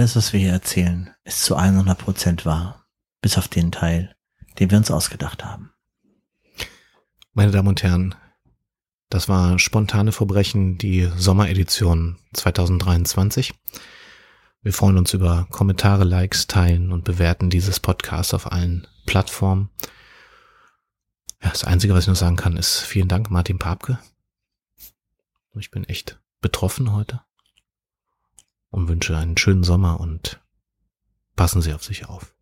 [0.01, 2.86] Alles, was wir hier erzählen, ist zu 100 Prozent wahr.
[3.20, 4.16] Bis auf den Teil,
[4.59, 5.74] den wir uns ausgedacht haben.
[7.34, 8.14] Meine Damen und Herren,
[9.11, 13.53] das war Spontane Verbrechen, die Sommeredition 2023.
[14.62, 19.68] Wir freuen uns über Kommentare, Likes, Teilen und Bewerten dieses Podcasts auf allen Plattformen.
[21.42, 23.98] Ja, das Einzige, was ich noch sagen kann, ist vielen Dank, Martin Papke.
[25.59, 27.20] Ich bin echt betroffen heute
[28.71, 30.41] und wünsche einen schönen Sommer und
[31.37, 32.35] passen Sie auf sich auf.